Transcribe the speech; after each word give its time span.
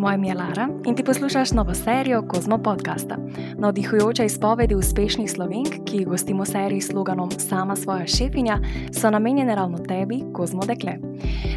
Moje 0.00 0.14
ime 0.14 0.28
je 0.28 0.34
Lara 0.34 0.68
in 0.86 0.96
ti 0.96 1.04
poslušaš 1.04 1.50
novo 1.52 1.74
serijo 1.74 2.22
Kozmo 2.28 2.58
podcasta. 2.58 3.16
Navdihujoče 3.58 4.24
izpovedi 4.24 4.74
uspešnih 4.74 5.30
slovenk, 5.30 5.68
ki 5.84 5.96
jih 5.96 6.06
gostimo 6.06 6.42
v 6.42 6.46
seriji 6.46 6.80
s 6.80 6.88
sloganom 6.88 7.30
Sama 7.30 7.76
svoja 7.76 8.06
šefinja, 8.06 8.58
so 9.00 9.10
namenjene 9.10 9.54
ravno 9.54 9.78
tebi, 9.78 10.22
Kozmo 10.32 10.62
dekle. 10.66 10.92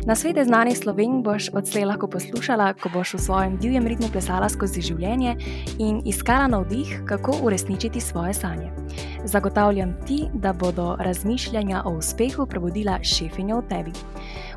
Na 0.06 0.16
svete 0.16 0.44
znanih 0.44 0.78
slovenk 0.78 1.24
boš 1.24 1.50
odslej 1.54 1.86
lahko 1.86 2.08
poslušala, 2.08 2.74
ko 2.74 2.90
boš 2.94 3.14
v 3.14 3.20
svojem 3.20 3.58
divjem 3.58 3.88
ritmu 3.88 4.08
plesala 4.12 4.50
skozi 4.50 4.82
življenje 4.82 5.38
in 5.80 6.02
iskala 6.06 6.48
navdih, 6.48 7.02
kako 7.08 7.38
uresničiti 7.44 8.02
svoje 8.02 8.34
sanje. 8.34 8.72
Zagotavljam 9.26 9.96
ti, 10.08 10.28
da 10.34 10.54
bodo 10.54 10.96
razmišljanja 11.00 11.84
o 11.86 11.96
uspehu 11.98 12.46
prebudila 12.46 13.00
šefinjo 13.04 13.62
v 13.62 13.68
tebi. 13.70 13.92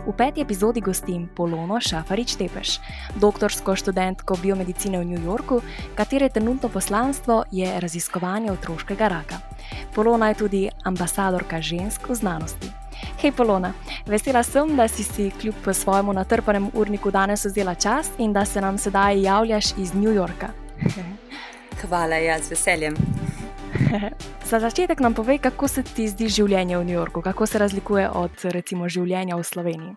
V 0.06 0.12
peti 0.16 0.40
epizodi 0.40 0.80
gostim 0.80 1.28
Polono 1.36 1.80
Šafarič 1.80 2.36
Tepeš, 2.36 2.80
doktorsko 3.20 3.75
študentko 3.76 4.36
biomedicine 4.42 4.98
v 4.98 5.04
New 5.04 5.24
Yorku, 5.24 5.60
katere 5.94 6.28
trenutno 6.28 6.68
poslanstvo 6.68 7.44
je 7.50 7.80
raziskovanje 7.80 8.52
otroškega 8.52 9.08
raka. 9.08 9.38
Polona 9.94 10.28
je 10.28 10.34
tudi 10.34 10.68
ambasadorka 10.84 11.60
žensk 11.60 12.08
v 12.08 12.14
znanosti. 12.14 12.70
Hej, 13.20 13.32
Polona, 13.32 13.72
vesela 14.06 14.42
sem, 14.42 14.76
da 14.76 14.88
si 14.88 15.04
si 15.04 15.30
kljub 15.40 15.54
svojemu 15.72 16.12
natrpanem 16.12 16.70
urniku 16.74 17.10
danes 17.10 17.44
vzela 17.44 17.74
čas 17.74 18.10
in 18.18 18.32
da 18.32 18.44
se 18.44 18.60
nam 18.60 18.78
sedaj 18.78 19.22
javljaš 19.22 19.72
iz 19.78 19.94
New 19.94 20.12
Yorka. 20.12 20.48
Hvala, 21.80 22.16
jaz 22.16 22.46
z 22.46 22.50
veseljem. 22.50 22.96
Za 24.50 24.60
začetek 24.60 25.00
nam 25.00 25.14
povej, 25.14 25.38
kako 25.38 25.68
se 25.68 25.82
ti 25.82 26.08
zdi 26.08 26.28
življenje 26.28 26.78
v 26.78 26.84
New 26.84 26.94
Yorku, 26.94 27.22
kako 27.22 27.46
se 27.46 27.58
razlikuje 27.58 28.08
od 28.10 28.44
recimo 28.44 28.88
življenja 28.88 29.36
v 29.36 29.44
Sloveniji. 29.44 29.96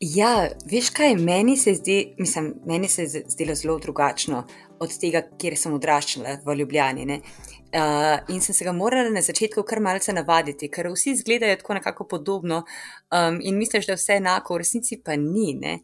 Ja, 0.00 0.48
veš 0.68 0.90
kaj, 0.92 1.14
meni 1.16 1.56
se 1.56 1.72
zdi, 1.74 2.14
mislim, 2.18 2.54
meni 2.66 2.88
se 2.88 3.02
je 3.02 3.22
zdelo 3.28 3.54
zelo 3.54 3.78
drugačno 3.78 4.42
od 4.78 4.92
tega, 5.00 5.22
kjer 5.40 5.56
sem 5.56 5.72
odraščala 5.72 6.34
v 6.44 6.56
Ljubljani. 6.58 7.06
Uh, 7.16 8.18
in 8.28 8.42
sem 8.44 8.54
se 8.54 8.64
ga 8.64 8.74
morala 8.76 9.08
na 9.10 9.22
začetku 9.24 9.64
kar 9.64 9.80
malce 9.80 10.12
navaditi, 10.12 10.68
ker 10.68 10.90
vsi 10.92 11.14
izgledajo 11.16 11.56
tako 11.56 11.78
nekako 11.80 12.04
podobno 12.12 12.58
um, 12.60 13.40
in 13.40 13.56
misliš, 13.56 13.88
da 13.88 13.96
je 13.96 14.02
vse 14.02 14.20
enako, 14.20 14.54
v 14.54 14.64
resnici 14.66 15.00
pa 15.00 15.16
ni. 15.16 15.54
Ne? 15.56 15.78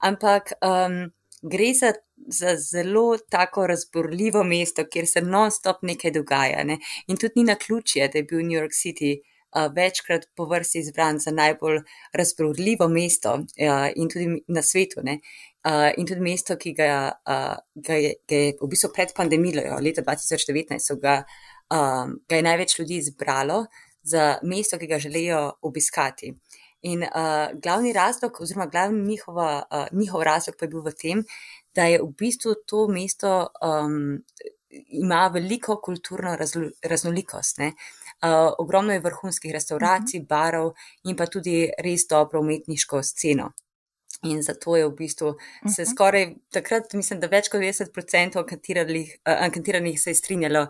Ampak 0.00 0.54
um, 0.64 1.02
gre 1.42 1.72
za, 1.76 1.92
za 2.16 2.56
zelo 2.56 3.18
tako 3.30 3.66
razborljivo 3.66 4.44
mesto, 4.48 4.88
kjer 4.88 5.06
se 5.06 5.20
non-stop 5.20 5.84
nekaj 5.84 6.16
dogaja. 6.16 6.64
Ne? 6.64 6.80
In 7.06 7.20
tudi 7.20 7.42
ni 7.42 7.50
na 7.52 7.60
ključje, 7.60 8.08
da 8.08 8.18
je 8.18 8.24
bil 8.32 8.40
New 8.40 8.56
York 8.56 8.72
City 8.72 9.18
uh, 9.18 9.37
večkrat 9.76 10.28
po 10.36 10.44
vrsti 10.44 10.78
izbran 10.78 11.18
za 11.18 11.30
najbolj 11.30 11.80
razborljivo 12.12 12.88
mesto 12.88 13.34
uh, 13.34 13.88
in 13.96 14.08
tudi 14.08 14.42
na 14.48 14.62
svetu. 14.62 15.00
Uh, 15.00 15.90
in 15.96 16.06
tudi 16.06 16.20
mesto, 16.20 16.56
ki 16.56 16.72
ga, 16.72 17.12
uh, 17.26 17.56
ga, 17.74 17.94
je, 17.94 18.14
ga 18.28 18.36
je 18.36 18.56
v 18.60 18.68
bistvu 18.70 18.90
pred 18.94 19.12
pandemijo, 19.16 19.78
leta 19.82 20.02
2019, 20.02 21.00
ga, 21.02 21.22
um, 21.74 22.18
ga 22.28 22.36
je 22.36 22.42
največ 22.42 22.78
ljudi 22.78 23.02
izbralo 23.02 23.66
za 24.02 24.38
mesto, 24.42 24.78
ki 24.78 24.86
ga 24.86 24.98
želijo 24.98 25.52
obiskati. 25.62 26.34
In 26.82 27.02
uh, 27.02 27.50
glavni 27.62 27.92
razlog, 27.92 28.40
oziroma 28.40 28.66
glavni 28.66 29.02
njihova, 29.04 29.62
uh, 29.70 29.98
njihov 29.98 30.22
razlog 30.22 30.56
pa 30.58 30.64
je 30.64 30.68
bil 30.68 30.84
v 30.86 30.92
tem, 30.94 31.24
da 31.74 31.84
je 31.90 31.98
v 32.02 32.12
bistvu 32.18 32.54
to 32.66 32.86
mesto 32.88 33.48
um, 33.62 34.22
ima 34.70 35.30
veliko 35.34 35.80
kulturno 35.80 36.36
raznolikost. 36.82 37.58
Uh, 38.18 38.50
ogromno 38.58 38.92
je 38.92 39.00
vrhunskih 39.00 39.52
restauracij, 39.52 40.20
mhm. 40.20 40.26
barov 40.26 40.72
in 41.04 41.16
pa 41.16 41.26
tudi 41.26 41.68
res 41.78 42.08
dobro 42.10 42.40
umetniško 42.40 43.02
sceno. 43.02 43.52
In 44.26 44.42
zato 44.42 44.76
je 44.76 44.86
v 44.88 44.94
bistvu 44.98 45.36
se 45.74 45.82
mhm. 45.82 45.90
skoraj 45.90 46.24
takrat, 46.50 46.94
mislim, 46.98 47.20
da 47.20 47.28
več 47.30 47.48
kot 47.52 47.62
90% 47.62 48.40
anketiranih 49.30 50.00
se 50.00 50.10
je 50.10 50.18
strinjalo, 50.18 50.64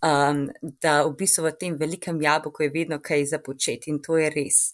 um, 0.00 0.46
da 0.80 1.02
v 1.04 1.12
bistvu 1.18 1.44
v 1.44 1.52
tem 1.60 1.76
velikem 1.76 2.20
jabolku 2.22 2.64
je 2.64 2.72
vedno 2.72 2.98
kaj 3.02 3.26
započeti 3.34 3.92
in 3.92 4.00
to 4.00 4.16
je 4.16 4.30
res. 4.32 4.70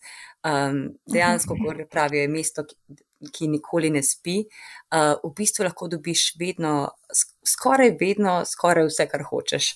Um, 0.46 0.92
dejansko, 1.10 1.56
kot 1.58 1.82
pravijo, 1.90 2.22
je 2.22 2.30
mesto, 2.30 2.64
ki, 3.32 3.48
nikoli 3.52 3.90
ne 3.90 4.02
spi. 4.02 4.40
Uh, 4.92 5.14
v 5.22 5.32
bistvu 5.36 5.66
lahko 5.66 5.88
dobiš 5.92 6.32
vedno, 6.40 6.92
skoraj 7.46 7.94
vedno, 8.00 8.40
skoraj 8.48 8.88
vse, 8.90 9.06
kar 9.10 9.26
hočeš. 9.28 9.74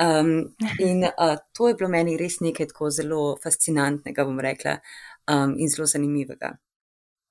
Um, 0.00 0.56
in 0.78 1.04
uh, 1.10 1.36
to 1.56 1.68
je 1.68 1.76
bilo 1.78 1.90
meni 1.92 2.16
res 2.20 2.40
nekaj 2.40 2.72
tako 2.72 2.90
zelo 2.94 3.22
fascinantnega, 3.42 4.24
bom 4.24 4.40
rekla, 4.40 4.78
um, 5.30 5.54
in 5.58 5.70
zelo 5.72 5.86
zanimivega. 5.90 6.56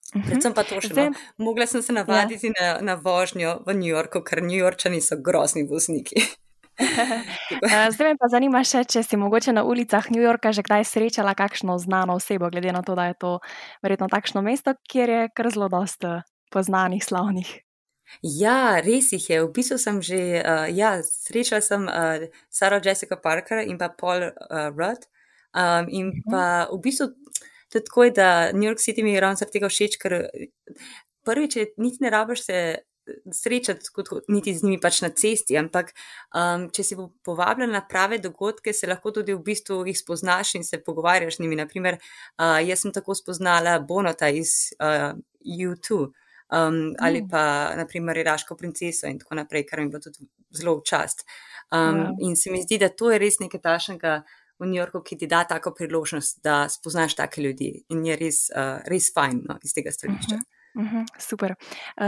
Predvsem 0.10 0.56
pa 0.58 0.64
to 0.66 0.80
še 0.82 0.94
ne. 0.98 1.10
No. 1.14 1.46
Mogla 1.46 1.68
sem 1.70 1.84
se 1.86 1.94
navaditi 1.94 2.50
ja. 2.50 2.54
na, 2.58 2.70
na 2.82 2.96
vožnjo 2.98 3.60
v 3.68 3.78
New 3.78 3.92
Yorku, 3.92 4.24
ker 4.26 4.42
New 4.42 4.58
Yorkčani 4.58 5.02
so 5.06 5.20
grozni 5.22 5.68
vozniki. 5.70 6.24
Eh, 7.60 7.92
zdaj 7.92 8.08
me 8.08 8.18
pa 8.20 8.28
zanima 8.32 8.62
še, 8.64 8.84
če 8.86 9.04
si 9.04 9.18
mogoče 9.20 9.54
na 9.56 9.64
ulicah 9.68 10.06
New 10.14 10.22
Yorka 10.22 10.52
že 10.56 10.64
kdaj 10.66 10.86
srečala 10.86 11.34
kakšno 11.36 11.78
znano 11.82 12.16
osebo, 12.20 12.50
glede 12.54 12.72
na 12.72 12.82
to, 12.86 12.96
da 12.96 13.10
je 13.10 13.18
to 13.20 13.32
verjetno 13.84 14.08
takšno 14.12 14.42
mesto, 14.46 14.76
kjer 14.90 15.10
je 15.10 15.22
kar 15.36 15.50
zelo 15.52 15.70
dosta 15.70 16.22
poznanih, 16.54 17.04
slavnih. 17.04 17.50
Ja, 18.26 18.82
res 18.82 19.12
jih 19.14 19.26
je. 19.30 19.38
V 19.46 19.52
bistvu 19.54 19.78
sem 19.78 20.02
že, 20.02 20.42
uh, 20.42 20.66
ja, 20.74 20.98
srečala 21.06 21.62
sem 21.62 21.86
uh, 21.86 22.26
Sara 22.50 22.82
Jessica 22.82 23.18
Parker 23.22 23.62
in 23.62 23.78
pa 23.78 23.90
Paul 23.90 24.30
uh, 24.30 24.70
Rudd. 24.74 25.06
Um, 25.50 25.90
in 25.90 26.14
mhm. 26.14 26.30
pa 26.30 26.70
v 26.70 26.78
bistvu 26.82 27.14
tudi 27.70 27.86
tako, 27.86 28.10
da 28.10 28.52
New 28.54 28.66
York 28.66 28.82
City 28.82 29.04
mi 29.04 29.14
je 29.14 29.22
ravno 29.22 29.38
zaradi 29.38 29.60
tega 29.60 29.70
všeč, 29.70 29.98
ker 30.02 30.30
prvič, 31.26 31.58
niti 31.78 32.02
ne 32.02 32.10
rabiš 32.10 32.46
se 32.46 32.58
srečati 33.34 33.92
kot, 33.96 34.10
niti 34.28 34.54
z 34.56 34.64
njimi 34.64 34.80
pač 34.82 35.02
na 35.02 35.10
cesti, 35.10 35.58
ampak 35.58 35.92
um, 36.36 36.70
če 36.74 36.84
si 36.84 36.98
povabljen 37.26 37.72
na 37.72 37.82
prave 37.90 38.20
dogodke, 38.24 38.74
se 38.74 38.88
lahko 38.88 39.12
tudi 39.16 39.34
v 39.34 39.44
bistvu 39.46 39.82
jih 39.88 39.98
spoznaš 39.98 40.56
in 40.60 40.64
se 40.64 40.82
pogovarjaš 40.84 41.38
z 41.38 41.46
njimi. 41.46 41.60
Naprimer, 41.60 42.00
uh, 42.00 42.60
jaz 42.64 42.86
sem 42.86 42.96
tako 42.96 43.16
spoznala 43.16 43.80
Bonota 43.80 44.30
iz 44.30 44.74
uh, 44.80 45.14
U2 45.44 46.10
um, 46.52 46.96
ali 47.00 47.22
mm. 47.22 47.30
pa 47.30 47.76
naprimer 47.76 48.18
Iraško 48.18 48.56
princeso 48.56 49.08
in 49.08 49.20
tako 49.20 49.36
naprej, 49.36 49.66
kar 49.66 49.80
mi 49.80 49.86
je 49.86 49.90
bilo 49.90 50.02
tudi 50.02 50.28
zelo 50.52 50.78
v 50.80 50.84
čast. 50.86 51.26
Um, 51.72 51.80
wow. 51.80 52.16
In 52.20 52.36
se 52.36 52.52
mi 52.52 52.62
zdi, 52.62 52.78
da 52.78 52.90
to 52.90 53.12
je 53.12 53.20
res 53.20 53.40
nekaj 53.40 53.62
tašnega. 53.62 54.22
V 54.60 54.68
New 54.68 54.76
Yorku, 54.76 55.00
ki 55.00 55.16
ti 55.16 55.28
da 55.32 55.46
tako 55.48 55.72
priložnost, 55.72 56.42
da 56.44 56.66
spoznaš 56.68 57.14
take 57.16 57.40
ljudi, 57.42 57.70
in 57.96 58.02
je 58.04 58.16
res, 58.20 58.40
uh, 58.52 58.82
res 58.92 59.06
fajn 59.16 59.38
no, 59.48 59.56
iz 59.64 59.72
tega 59.72 59.92
stališča. 59.96 60.36
Uh 60.36 60.42
-huh. 60.42 60.59
Uhum, 60.76 61.06
super. 61.20 61.56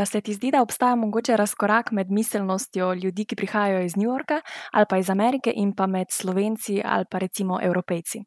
Se 0.06 0.22
ti 0.22 0.34
zdi, 0.34 0.52
da 0.52 0.62
obstaja 0.62 0.96
mogoče 0.96 1.38
razkorak 1.38 1.92
med 1.92 2.12
miselnostjo 2.12 2.94
ljudi, 2.94 3.26
ki 3.26 3.36
prihajajo 3.36 3.86
iz 3.86 3.96
New 3.96 4.10
Yorka 4.10 4.42
ali 4.72 4.86
pa 4.90 4.98
iz 4.98 5.10
Amerike, 5.10 5.54
in 5.56 5.76
pa 5.76 5.88
med 5.88 6.08
Slovenci 6.12 6.82
ali 6.86 7.06
pa 7.12 7.18
recimo 7.18 7.60
Evropejci? 7.62 8.22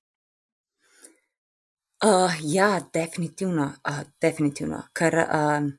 Uh, 2.04 2.32
ja, 2.42 2.80
definitivno. 2.92 3.72
Uh, 3.88 4.02
definitivno. 4.20 4.82
Ker 4.92 5.14
uh, 5.14 5.70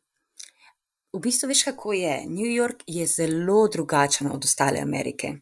v 1.13 1.19
bistvu 1.21 1.51
veš, 1.51 1.63
kako 1.69 1.93
je. 1.93 2.23
New 2.25 2.49
York 2.49 2.83
je 2.87 3.05
zelo 3.07 3.67
drugačen 3.67 4.31
od 4.31 4.45
ostale 4.45 4.81
Amerike. 4.81 5.27
Um, 5.27 5.39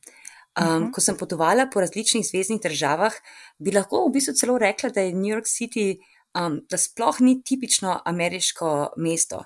uh 0.58 0.74
-huh. 0.74 0.92
Ko 0.92 1.02
sem 1.02 1.18
potovala 1.18 1.70
po 1.74 1.80
različnih 1.80 2.26
zvezdnih 2.26 2.62
državah, 2.62 3.14
bi 3.60 3.72
lahko 3.72 4.08
v 4.08 4.12
bistvu 4.14 4.34
celo 4.34 4.58
rekla, 4.58 4.90
da 4.90 5.02
je 5.02 5.14
New 5.14 5.32
York 5.36 5.46
City 5.46 5.96
um, 5.96 6.04
da 6.70 6.78
sploh 6.78 7.22
ni 7.22 7.42
tipično 7.44 8.00
ameriško 8.06 8.94
mesto. 8.98 9.44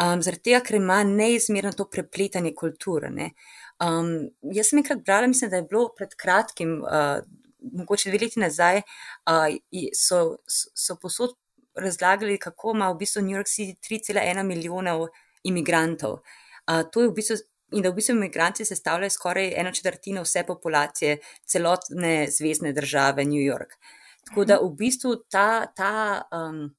Um, 0.00 0.22
zaradi 0.24 0.48
tega, 0.48 0.62
ker 0.64 0.78
ima 0.78 1.02
neizmerno 1.04 1.72
to 1.76 1.84
prepletanje 1.90 2.54
kulture. 2.56 3.10
Um, 3.82 4.08
jaz 4.56 4.70
sem 4.70 4.80
enkrat 4.80 5.04
brala, 5.04 5.28
mislim, 5.28 5.50
da 5.52 5.60
je 5.60 5.68
bilo 5.68 5.90
pred 5.96 6.14
kratkim, 6.18 6.78
uh, 6.82 7.20
mogoče 7.60 8.10
dve 8.10 8.24
leti 8.24 8.40
nazaj, 8.40 8.80
uh, 9.28 9.46
so, 9.94 10.22
so 10.48 10.96
posod 11.02 11.36
razlagali, 11.78 12.38
kako 12.40 12.72
ima 12.74 12.90
v 12.90 12.98
bistvu 13.04 13.22
New 13.22 13.36
York 13.36 13.52
City 13.52 13.76
3,1 13.90 14.42
milijona 14.48 14.96
imigrantov. 15.44 16.22
Uh, 16.66 16.82
v 16.96 17.10
bistvu. 17.14 17.42
In 17.72 17.80
da 17.80 17.88
v 17.88 17.96
bistvu 17.96 18.12
imigranti 18.18 18.66
sestavljajo 18.68 19.10
skoraj 19.10 19.54
eno 19.56 19.70
četrtino 19.72 20.22
vse 20.26 20.42
populacije 20.44 21.14
celotne 21.48 22.26
zvezdne 22.28 22.72
države 22.76 23.24
New 23.24 23.40
York. 23.40 23.78
Tako 24.28 24.44
da 24.44 24.58
v 24.62 24.70
bistvu 24.78 25.16
ta, 25.30 25.66
ta, 25.76 26.22
um, 26.32 26.70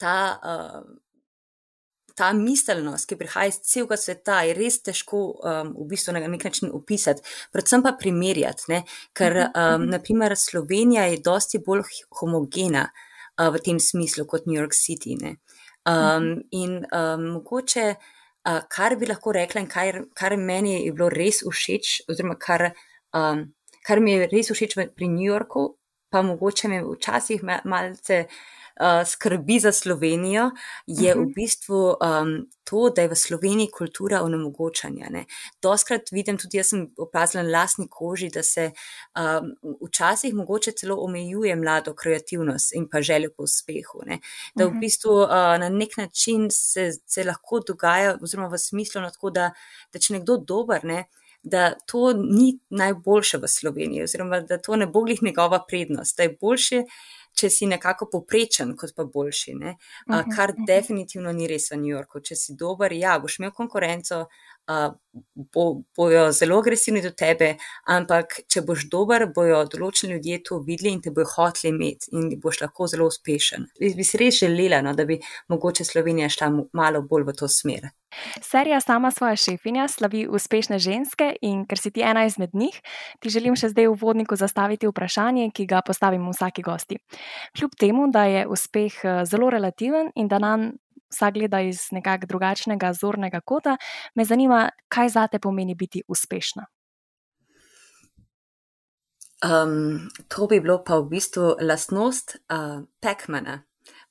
ta, 0.00 0.16
uh, 0.42 0.84
ta 2.16 2.32
miselnost, 2.36 3.08
ki 3.08 3.18
prihaja 3.20 3.52
iz 3.52 3.60
celega 3.64 3.98
sveta, 4.00 4.40
je 4.48 4.56
res 4.56 4.80
težko 4.84 5.20
um, 5.34 5.74
v 5.76 5.86
bistvu 5.92 6.14
na 6.16 6.22
nek 6.24 6.44
način 6.48 6.72
opisati, 6.76 7.24
predvsem 7.52 7.84
pa 7.84 7.92
primerjati. 8.00 8.66
Ne? 8.72 8.82
Ker, 9.16 9.36
mhm, 9.36 9.52
um, 9.54 9.82
mhm. 9.82 9.90
naprimer, 9.96 10.36
Slovenija 10.36 11.06
je 11.10 11.22
dosti 11.24 11.62
bolj 11.66 11.84
homogena 12.20 12.88
uh, 12.88 13.48
v 13.52 13.62
tem 13.64 13.80
smislu 13.80 14.26
kot 14.26 14.48
New 14.48 14.58
York 14.58 14.76
City. 14.76 15.16
Ne? 15.20 15.36
Um, 15.88 16.42
in 16.52 16.80
um, 16.92 17.26
mogoče, 17.36 17.86
uh, 18.48 18.62
kar 18.68 18.96
bi 19.00 19.08
lahko 19.08 19.32
rekla, 19.36 19.64
in 19.64 19.68
kar, 19.68 20.02
kar 20.16 20.36
meni 20.36 20.80
je 20.84 20.92
bilo 20.92 21.08
res 21.12 21.44
všeč, 21.44 22.02
oziroma 22.08 22.36
kar, 22.40 22.70
um, 23.16 23.46
kar 23.86 24.00
mi 24.00 24.16
je 24.16 24.28
res 24.32 24.52
všeč 24.52 24.76
pri 24.96 25.08
New 25.08 25.24
Yorku, 25.24 25.70
pa 26.10 26.22
mogoče 26.22 26.68
me 26.68 26.82
včasih 26.84 27.42
malce 27.64 28.24
uh, 28.80 29.06
skrbi 29.06 29.60
za 29.60 29.72
Slovenijo, 29.72 30.50
je 30.86 31.14
uh 31.14 31.16
-huh. 31.16 31.22
v 31.22 31.26
mhm. 31.26 31.32
bistvu 31.34 31.88
um, 31.88 32.46
to, 32.64 32.90
da 32.96 33.02
je 33.02 33.08
v 33.08 33.16
Sloveniji 33.16 33.70
kultura 33.70 34.22
onemogočanja. 34.22 35.06
Doskrat 35.62 36.02
vidim, 36.12 36.38
tudi 36.38 36.56
jaz 36.56 36.68
sem 36.68 36.94
opazila 36.98 37.42
na 37.42 37.50
lastni 37.50 37.86
koži, 37.90 38.28
da 38.28 38.42
se 38.42 38.70
um, 38.70 39.54
včasih 39.88 40.34
mogoče 40.34 40.72
celo 40.72 40.96
omejuje 40.96 41.56
mlado 41.56 41.94
kreativnost 41.94 42.74
in 42.74 42.88
pa 42.92 43.02
željo 43.02 43.30
po 43.36 43.42
uspehu. 43.42 44.02
Ne? 44.06 44.18
Da 44.54 44.64
v 44.64 44.70
mhm. 44.70 44.80
bistvu 44.80 45.12
uh, 45.12 45.28
na 45.30 45.68
nek 45.68 45.96
način 45.96 46.48
se, 46.50 46.90
se 47.06 47.24
lahko 47.24 47.60
dogaja, 47.66 48.18
oziroma 48.22 48.48
v 48.48 48.58
smislu, 48.58 49.00
no, 49.00 49.10
tako, 49.10 49.30
da, 49.30 49.52
da 49.92 49.98
če 49.98 50.12
nekdo 50.12 50.36
dober, 50.36 50.84
ne, 50.84 51.04
da 51.42 51.72
to 51.86 52.12
ni 52.12 52.58
najboljše 52.70 53.38
v 53.38 53.48
Sloveniji, 53.48 54.02
oziroma 54.02 54.40
da 54.40 54.58
to 54.58 54.76
ne 54.76 54.86
bo 54.86 55.04
glih 55.04 55.22
njegova 55.22 55.64
prednost, 55.68 56.16
da 56.16 56.22
je 56.22 56.36
boljše, 56.40 56.82
če 57.40 57.50
si 57.50 57.66
nekako 57.66 58.08
poprečen, 58.12 58.74
kot 58.76 58.92
pa 58.96 59.04
boljši. 59.04 59.54
Uh 59.54 59.62
-huh, 59.62 60.36
kar 60.36 60.50
uh 60.50 60.56
-huh. 60.56 60.66
definitivno 60.66 61.32
ni 61.32 61.46
res 61.48 61.70
v 61.70 61.76
New 61.76 61.90
Yorku. 61.96 62.20
Če 62.20 62.36
si 62.36 62.54
dober, 62.54 62.92
ja, 62.92 63.18
boš 63.18 63.38
imel 63.38 63.50
konkurenco, 63.50 64.26
bo, 65.54 65.82
bojo 65.96 66.32
zelo 66.32 66.58
agresivni 66.58 67.02
do 67.02 67.10
tebe, 67.10 67.54
ampak 67.90 68.40
če 68.50 68.62
boš 68.66 68.86
dober, 68.92 69.26
bojo 69.34 69.62
določeni 69.70 70.16
ljudje 70.16 70.42
to 70.46 70.60
videli 70.66 70.94
in 70.94 71.00
te 71.02 71.10
bojo 71.14 71.28
hoteli 71.34 71.72
imeti 71.74 72.12
in 72.14 72.28
boš 72.42 72.60
lahko 72.64 72.86
zelo 72.90 73.08
uspešen. 73.10 73.66
Bi, 73.80 73.94
bi 73.96 74.06
si 74.06 74.20
res 74.20 74.42
želela, 74.42 74.82
no, 74.86 74.94
da 74.94 75.06
bi 75.08 75.18
mogoče 75.50 75.86
Slovenija 75.86 76.30
šla 76.30 76.52
malo 76.72 77.02
bolj 77.02 77.26
v 77.30 77.36
to 77.40 77.48
smer. 77.50 77.90
Serija 78.42 78.80
sama 78.80 79.10
svoja 79.10 79.36
šefinja 79.36 79.88
slavi 79.88 80.24
uspešne 80.26 80.78
ženske 80.78 81.36
in 81.46 81.62
ker 81.66 81.78
si 81.78 81.92
ti 81.94 82.02
ena 82.02 82.24
izmed 82.26 82.54
njih, 82.54 82.74
ti 83.22 83.30
želim 83.30 83.54
še 83.56 83.70
zdaj 83.70 83.86
v 83.86 83.98
vodniku 84.00 84.36
zastaviti 84.36 84.90
vprašanje, 84.90 85.50
ki 85.54 85.66
ga 85.70 85.82
postavim 85.86 86.26
vsaki 86.30 86.62
gosti. 86.66 86.98
Kljub 87.56 87.76
temu, 87.78 88.10
da 88.10 88.24
je 88.26 88.46
uspeh 88.50 88.98
eh, 89.04 89.24
zelo 89.30 89.50
relativen 89.50 90.10
in 90.14 90.28
da 90.28 90.38
nam 90.42 90.72
vsak 91.10 91.34
gleda 91.34 91.60
iz 91.60 91.88
nekak 91.92 92.26
drugačnega 92.26 92.92
zornega 92.92 93.40
kota, 93.40 93.76
me 94.14 94.24
zanima, 94.24 94.68
kaj 94.88 95.08
zate 95.08 95.38
pomeni 95.38 95.74
biti 95.74 96.02
uspešna. 96.08 96.66
Um, 99.40 100.08
to 100.28 100.46
bi 100.46 100.60
bilo 100.60 100.82
pa 100.84 100.98
v 101.00 101.08
bistvu 101.14 101.54
lastnost 101.60 102.36
uh, 102.36 102.84
Pekmana. 103.00 103.62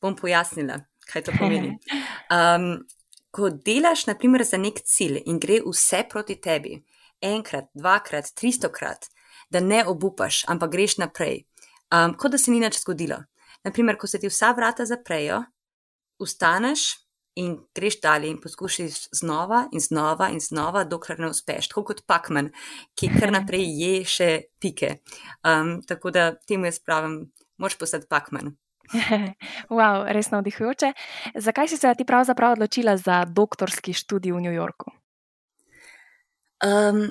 Bom 0.01 0.15
pojasnila, 0.15 0.79
kaj 1.11 1.27
to 1.27 1.35
pomeni. 1.37 1.77
Um, 2.29 2.85
ko 3.33 3.47
delaš, 3.49 4.03
naprimer, 4.05 4.43
za 4.45 4.57
nek 4.61 4.83
cilj 4.85 5.23
in 5.25 5.39
gre 5.41 5.55
vse 5.65 6.03
proti 6.09 6.35
tebi, 6.37 6.75
enkrat, 7.25 7.65
dvakrat, 7.73 8.29
tristokrat, 8.37 9.07
da 9.49 9.59
ne 9.59 9.79
obupaš, 9.85 10.43
ampak 10.45 10.69
greš 10.75 10.99
naprej, 11.01 11.39
um, 11.89 12.13
kot 12.13 12.35
da 12.35 12.37
se 12.37 12.51
ni 12.53 12.59
nič 12.61 12.77
zgodilo. 12.83 13.17
Naprimer, 13.65 13.97
ko 13.97 14.07
se 14.07 14.21
ti 14.21 14.29
vsa 14.29 14.51
vrata 14.53 14.85
zaprejo, 14.85 15.41
ustaneš 16.19 17.09
in 17.39 17.57
greš 17.75 18.01
dalje 18.01 18.29
in 18.29 18.39
poskušaš 18.41 19.07
znova 19.11 19.67
in 19.71 19.79
znova 19.79 20.29
in 20.29 20.39
znova, 20.39 20.83
dokler 20.83 21.19
ne 21.19 21.29
uspeš, 21.29 21.67
tako 21.67 21.83
kot 21.83 22.01
Pakman, 22.07 22.51
ki 22.99 23.11
kar 23.19 23.31
naprej 23.31 23.67
je 23.81 23.93
še 24.05 24.29
pike. 24.59 24.97
Um, 25.43 25.79
tako 25.87 26.11
da 26.11 26.33
temu 26.35 26.67
jaz 26.67 26.81
pravim, 26.83 27.21
moš 27.57 27.77
postati 27.79 28.09
Pakman. 28.09 28.51
wow, 29.77 30.03
res 30.09 30.31
navdihujoče. 30.33 30.93
Zakaj 31.35 31.69
si 31.69 31.77
se 31.77 31.93
ti 31.97 32.05
pravzaprav 32.05 32.57
odločila 32.57 32.97
za 32.97 33.23
doktorski 33.25 33.93
študij 33.93 34.33
v 34.33 34.41
New 34.41 34.53
Yorku? 34.53 34.91
Um, 36.65 37.05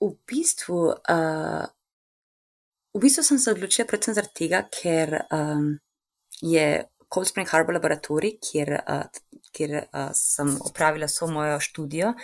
v, 0.00 0.12
bistvu, 0.24 0.94
uh, 0.94 1.64
v 2.94 3.00
bistvu 3.02 3.26
sem 3.26 3.38
se 3.38 3.52
odločila 3.52 3.90
predvsem 3.90 4.16
zaradi 4.16 4.46
tega, 4.46 4.62
ker 4.72 5.18
um, 5.28 5.74
je 6.40 6.86
Cold 7.14 7.28
Spring 7.28 7.48
Harbor 7.48 7.76
laboratorij, 7.78 8.38
kjer, 8.42 8.72
uh, 8.82 9.04
kjer 9.52 9.76
uh, 9.84 10.10
sem 10.14 10.56
opravila 10.66 11.08
vso 11.10 11.28
mojo 11.30 11.60
študijo. 11.60 12.14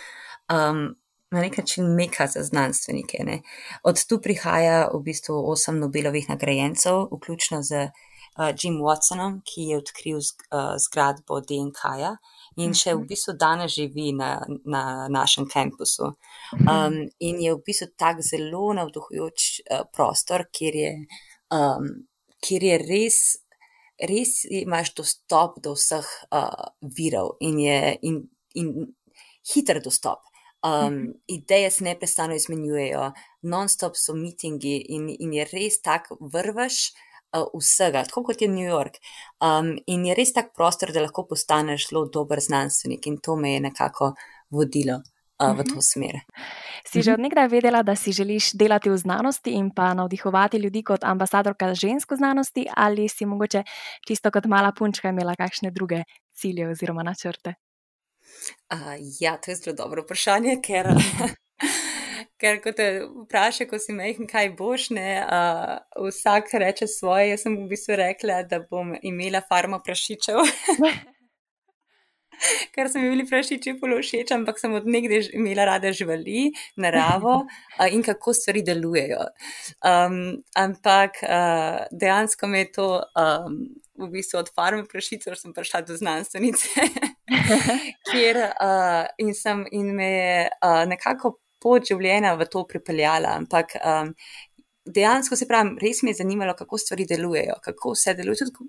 Um, 0.52 0.90
Na 1.32 1.40
nek 1.40 1.54
način 1.56 1.86
meka 1.96 2.26
za 2.28 2.42
znanstvenike. 2.44 3.22
Ne. 3.24 3.38
Od 3.88 3.96
tu 4.04 4.18
prihaja 4.20 4.90
v 4.92 4.98
bistvu 5.00 5.38
osem 5.48 5.78
Nobelovih 5.80 6.28
nagrajencev, 6.28 7.06
vključno 7.08 7.62
z 7.62 7.86
uh, 8.38 8.50
Jim 8.62 8.80
Watsonom, 8.84 9.40
ki 9.44 9.70
je 9.70 9.78
odkril 9.80 10.18
uh, 10.18 10.74
zgradbo 10.76 11.40
DNK-ja 11.40 12.16
in 12.60 12.74
še 12.76 12.92
v 12.92 12.98
mhm. 13.00 13.08
bistvu 13.08 13.34
danes 13.40 13.72
živi 13.72 14.12
na, 14.16 14.34
na 14.68 15.08
našem 15.08 15.48
kampusu. 15.48 16.12
Um, 16.60 16.98
in 17.18 17.40
je 17.40 17.54
v 17.54 17.62
bistvu 17.64 17.92
tak 17.96 18.20
zelo 18.24 18.72
navduhujoč 18.76 19.48
uh, 19.62 19.86
prostor, 19.92 20.46
kjer 20.52 20.76
je, 20.76 20.92
um, 21.54 21.88
kjer 22.44 22.68
je 22.68 22.78
res, 22.84 23.20
res 24.08 24.42
imaš 24.50 24.94
dostop 24.98 25.60
do 25.62 25.76
vseh 25.78 26.08
uh, 26.30 26.72
virov 26.82 27.36
in 27.40 27.58
je 27.62 27.78
in, 28.02 28.18
in 28.54 28.74
hiter 29.54 29.80
dostop. 29.82 30.24
Um, 30.62 31.14
ideje 31.26 31.70
se 31.70 31.84
neprestano 31.84 32.34
izmenjujejo, 32.34 33.08
non-stop 33.42 33.96
so 33.98 34.14
mitingi 34.14 34.76
in, 34.94 35.08
in 35.18 35.32
je 35.34 35.46
res 35.50 35.80
tak 35.82 36.06
vrvaš 36.20 36.92
uh, 37.34 37.48
vsega, 37.58 38.04
tako 38.06 38.22
kot 38.28 38.42
je 38.42 38.48
New 38.48 38.68
York. 38.68 39.00
Um, 39.42 39.74
in 39.86 40.06
je 40.06 40.14
res 40.14 40.30
tak 40.32 40.52
prostor, 40.54 40.92
da 40.94 41.02
lahko 41.02 41.26
postaneš 41.26 41.88
zelo 41.90 42.04
dober 42.06 42.40
znanstvenik, 42.40 43.10
in 43.10 43.18
to 43.18 43.36
me 43.36 43.56
je 43.56 43.64
nekako 43.66 44.12
vodilo. 44.50 45.00
V 45.50 45.64
to 45.66 45.74
mhm. 45.74 45.80
smer. 45.80 46.20
Si 46.86 47.02
že 47.02 47.10
mhm. 47.10 47.18
odnegdaj 47.18 47.48
vedela, 47.48 47.82
da 47.82 47.96
si 47.96 48.12
želiš 48.12 48.52
delati 48.52 48.90
v 48.90 48.96
znanosti 48.96 49.50
in 49.50 49.70
pa 49.74 49.94
navdihovati 49.94 50.56
ljudi 50.56 50.82
kot 50.82 51.04
ambasadorka 51.04 51.74
žensko 51.74 52.16
znanosti, 52.16 52.66
ali 52.76 53.08
si 53.08 53.26
mogoče 53.26 53.62
čisto 54.06 54.30
kot 54.30 54.46
mala 54.46 54.72
punčka 54.72 55.08
imela 55.08 55.34
kakšne 55.34 55.70
druge 55.70 56.04
cilje 56.34 56.68
oziroma 56.68 57.02
načrte? 57.02 57.54
Uh, 58.72 58.96
ja, 59.20 59.36
to 59.36 59.50
je 59.50 59.56
zelo 59.56 59.76
dobro 59.76 60.02
vprašanje, 60.02 60.58
ker 60.64 60.86
ker 62.42 62.58
ko 62.62 62.72
te 62.74 62.86
vprašajo, 63.06 63.68
ko 63.70 63.78
si 63.78 63.94
majhen, 63.94 64.26
kaj 64.30 64.50
boš, 64.58 64.88
ne, 64.96 65.08
uh, 65.22 66.08
vsak 66.08 66.54
reče 66.64 66.88
svoje. 66.90 67.30
Jaz 67.32 67.46
sem 67.46 67.56
v 67.60 67.68
bistvu 67.70 67.98
rekla, 68.00 68.42
da 68.50 68.62
bom 68.70 68.94
imela 69.02 69.42
farmo 69.48 69.78
prašičev. 69.84 70.42
Ker 72.74 72.90
so 72.90 73.00
mi 73.00 73.10
bili 73.12 73.26
prašiči 73.28 73.76
polo 73.80 73.98
všeč, 74.02 74.32
ampak 74.36 74.60
sem 74.60 74.74
od 74.74 74.86
nekdaj 74.88 75.30
imela 75.38 75.66
rada 75.68 75.92
živali, 75.92 76.50
naravo 76.76 77.42
in 77.94 78.02
kako 78.02 78.34
stvari 78.34 78.64
delujejo. 78.66 79.26
Um, 79.84 80.18
ampak 80.56 81.22
uh, 81.26 81.84
dejansko 81.92 82.48
me 82.48 82.64
je 82.64 82.72
to 82.78 82.88
um, 82.98 83.60
v 83.98 84.10
bistvu 84.16 84.40
od 84.40 84.50
farme 84.54 84.84
prašicev, 84.88 85.36
sem 85.38 85.52
prišla 85.54 85.84
do 85.86 85.96
znanstvenice, 85.96 86.88
kjer 88.10 88.40
uh, 88.48 89.06
in, 89.18 89.34
sem, 89.36 89.64
in 89.70 89.94
me 89.96 90.10
je 90.10 90.34
uh, 90.48 90.82
nekako 90.88 91.36
pot 91.62 91.86
življenja 91.86 92.34
v 92.38 92.48
to 92.50 92.64
pripeljala. 92.66 93.36
Ampak 93.38 93.76
um, 93.78 94.10
dejansko 94.84 95.36
se 95.36 95.46
pravi, 95.48 95.76
res 95.80 96.02
me 96.02 96.10
je 96.10 96.20
zanimalo, 96.22 96.54
kako 96.58 96.78
stvari 96.78 97.06
delujejo, 97.06 97.54
kako 97.64 97.92
vse 97.96 98.14
deluje. 98.18 98.36
Tudi, 98.42 98.54
ko, 98.56 98.64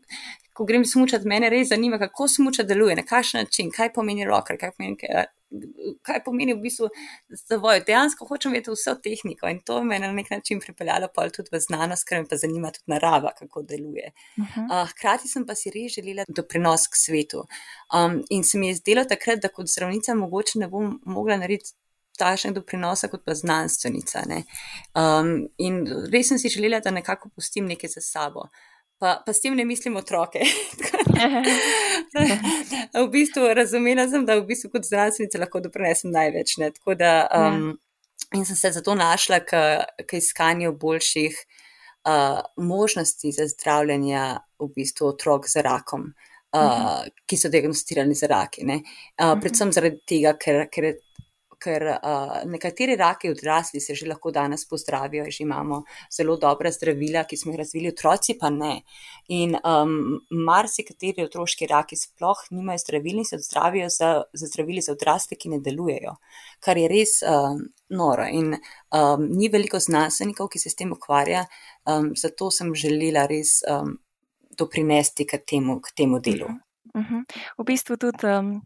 ko 0.54 0.66
grem 0.66 0.86
smučati, 0.86 1.28
me 1.28 1.40
res 1.50 1.70
zanima, 1.70 2.00
kako 2.00 2.28
smučati 2.28 2.70
deluje, 2.70 2.96
na 2.96 3.06
kakšen 3.08 3.44
način, 3.44 3.72
kaj 3.72 3.94
pomeni 3.94 4.26
roker, 4.26 4.60
kaj 4.60 4.76
pomeni. 4.78 4.98
Kaj, 5.02 5.32
Kaj 6.02 6.24
pomeni 6.26 6.56
v 6.56 6.64
bistvu 6.64 6.88
zavoj? 7.30 7.84
Dejansko 7.86 8.26
hočem 8.26 8.56
vedeti 8.56 8.72
vso 8.74 8.96
tehniko 8.98 9.46
in 9.52 9.60
to 9.62 9.84
me 9.86 10.00
je 10.00 10.02
na 10.02 10.08
nek 10.12 10.32
način 10.32 10.58
pripeljalo 10.60 11.12
tudi 11.36 11.54
v 11.54 11.60
znanost, 11.62 12.08
ker 12.10 12.24
me 12.24 12.28
pa 12.28 12.40
zanima 12.42 12.72
tudi 12.74 12.90
narava, 12.90 13.36
kako 13.38 13.62
deluje. 13.62 14.10
Uh 14.38 14.46
-huh. 14.56 14.66
uh, 14.66 14.90
hkrati 14.90 15.28
sem 15.28 15.46
pa 15.46 15.54
si 15.56 15.70
res 15.70 15.94
želela 15.94 16.26
doprinos 16.28 16.88
k 16.88 16.96
svetu. 16.96 17.46
Um, 17.94 18.24
in 18.30 18.44
se 18.44 18.58
mi 18.58 18.68
je 18.68 18.76
zdelo 18.82 19.06
takrat, 19.06 19.40
da 19.42 19.48
kot 19.48 19.68
zdravnica 19.68 20.16
mogoče 20.16 20.60
ne 20.60 20.68
bom 20.68 21.00
mogla 21.06 21.38
narediti 21.38 21.74
takšne 22.20 22.54
doprinose 22.54 23.10
kot 23.12 23.24
pa 23.26 23.36
znanstvenica. 23.38 24.24
Um, 24.96 25.48
in 25.58 25.82
res 26.14 26.30
sem 26.30 26.42
si 26.42 26.52
želela, 26.54 26.82
da 26.84 26.94
nekako 26.94 27.32
pustim 27.34 27.68
nekaj 27.70 27.96
za 27.98 28.06
sabo. 28.06 28.48
Pa, 29.02 29.18
pa 29.26 29.34
s 29.34 29.42
tem 29.44 29.56
ne 29.56 29.66
mislim 29.66 29.98
otroke. 30.00 30.40
v 33.04 33.08
bistvu 33.12 33.50
razumela 33.58 34.06
sem, 34.08 34.26
da 34.26 34.38
v 34.40 34.46
bistvu 34.48 34.70
kot 34.76 34.88
znanstvenica 34.88 35.42
lahko 35.42 35.64
doprinesem 35.66 36.14
največ. 36.14 36.56
Da, 37.00 37.14
um, 37.36 37.74
in 38.36 38.46
sem 38.46 38.56
se 38.56 38.72
zato 38.78 38.96
našla 38.96 39.42
k, 39.44 39.52
k 40.08 40.22
iskanju 40.22 40.78
boljših 40.80 41.36
uh, 41.36 42.40
možnosti 42.58 43.32
za 43.32 43.48
zdravljenje 43.48 44.22
v 44.62 44.70
bistvu 44.76 45.12
otrok 45.12 45.50
z 45.50 45.66
rakom. 45.66 46.14
Uh, 46.54 47.02
ki 47.26 47.34
so 47.34 47.50
diagnosticirani 47.50 48.14
za 48.14 48.28
rake. 48.30 48.62
Uh, 48.62 49.34
predvsem 49.42 49.72
zaradi 49.74 49.98
tega, 50.06 50.36
ker, 50.38 50.68
ker 50.70 50.92
ker 51.64 51.86
uh, 51.94 52.34
nekateri 52.50 52.98
raki 53.00 53.32
odrasli 53.32 53.82
se 53.82 53.96
že 53.96 54.08
lahko 54.10 54.32
danes 54.32 54.66
pozdravijo, 54.70 55.26
že 55.32 55.44
imamo 55.44 55.84
zelo 56.12 56.36
dobra 56.38 56.72
zdravila, 56.72 57.24
ki 57.24 57.38
smo 57.38 57.54
jih 57.54 57.60
razvili, 57.60 57.94
otroci 57.94 58.38
pa 58.40 58.50
ne. 58.50 58.82
In 59.30 59.56
um, 59.56 60.20
marsikateri 60.30 61.24
otroški 61.24 61.68
raki 61.72 61.98
sploh 62.00 62.46
nimajo 62.52 62.84
zdravil 62.84 63.24
in 63.24 63.26
se 63.26 63.40
zdravijo 63.40 63.90
za, 63.90 64.14
za 64.34 64.52
zdravili 64.52 64.82
za 64.82 64.94
odrasle, 64.98 65.38
ki 65.38 65.56
ne 65.56 65.60
delujejo, 65.64 66.18
kar 66.60 66.78
je 66.78 66.88
res 66.92 67.20
um, 67.24 67.64
noro. 67.90 68.28
In 68.28 68.54
um, 68.54 69.28
ni 69.32 69.50
veliko 69.50 69.80
znanstvenikov, 69.80 70.52
ki 70.52 70.60
se 70.60 70.70
s 70.70 70.76
tem 70.76 70.92
ukvarja, 70.92 71.46
um, 71.88 72.14
zato 72.20 72.52
sem 72.52 72.76
želela 72.76 73.28
res. 73.32 73.62
Um, 73.70 73.98
doprinesti 74.58 75.26
k 75.26 75.42
temu, 75.46 75.80
k 75.82 75.92
temu 75.96 76.20
delu. 76.20 76.46
Uh 76.94 77.02
-huh. 77.02 77.24
V 77.58 77.64
bistvu 77.64 77.98
tudi 77.98 78.28
um, 78.28 78.62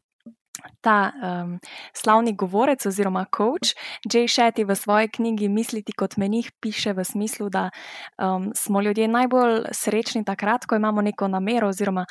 ta 0.81 1.11
um, 1.11 1.59
slavni 1.93 2.33
govorec 2.35 2.85
oziroma 2.85 3.25
coach 3.37 3.73
Jay 4.13 4.27
Shetty 4.27 4.65
v 4.65 4.75
svoji 4.75 5.09
knjigi 5.09 5.49
Misliti 5.49 5.93
kot 5.93 6.17
menih 6.17 6.51
piše 6.59 6.93
v 6.93 7.03
smislu, 7.03 7.49
da 7.49 7.69
um, 8.17 8.51
smo 8.55 8.81
ljudje 8.81 9.07
najbolj 9.07 9.65
srečni 9.71 10.25
takrat, 10.25 10.65
ko 10.65 10.75
imamo 10.75 11.01
neko 11.01 11.27
namero 11.27 11.67
oziroma 11.67 12.05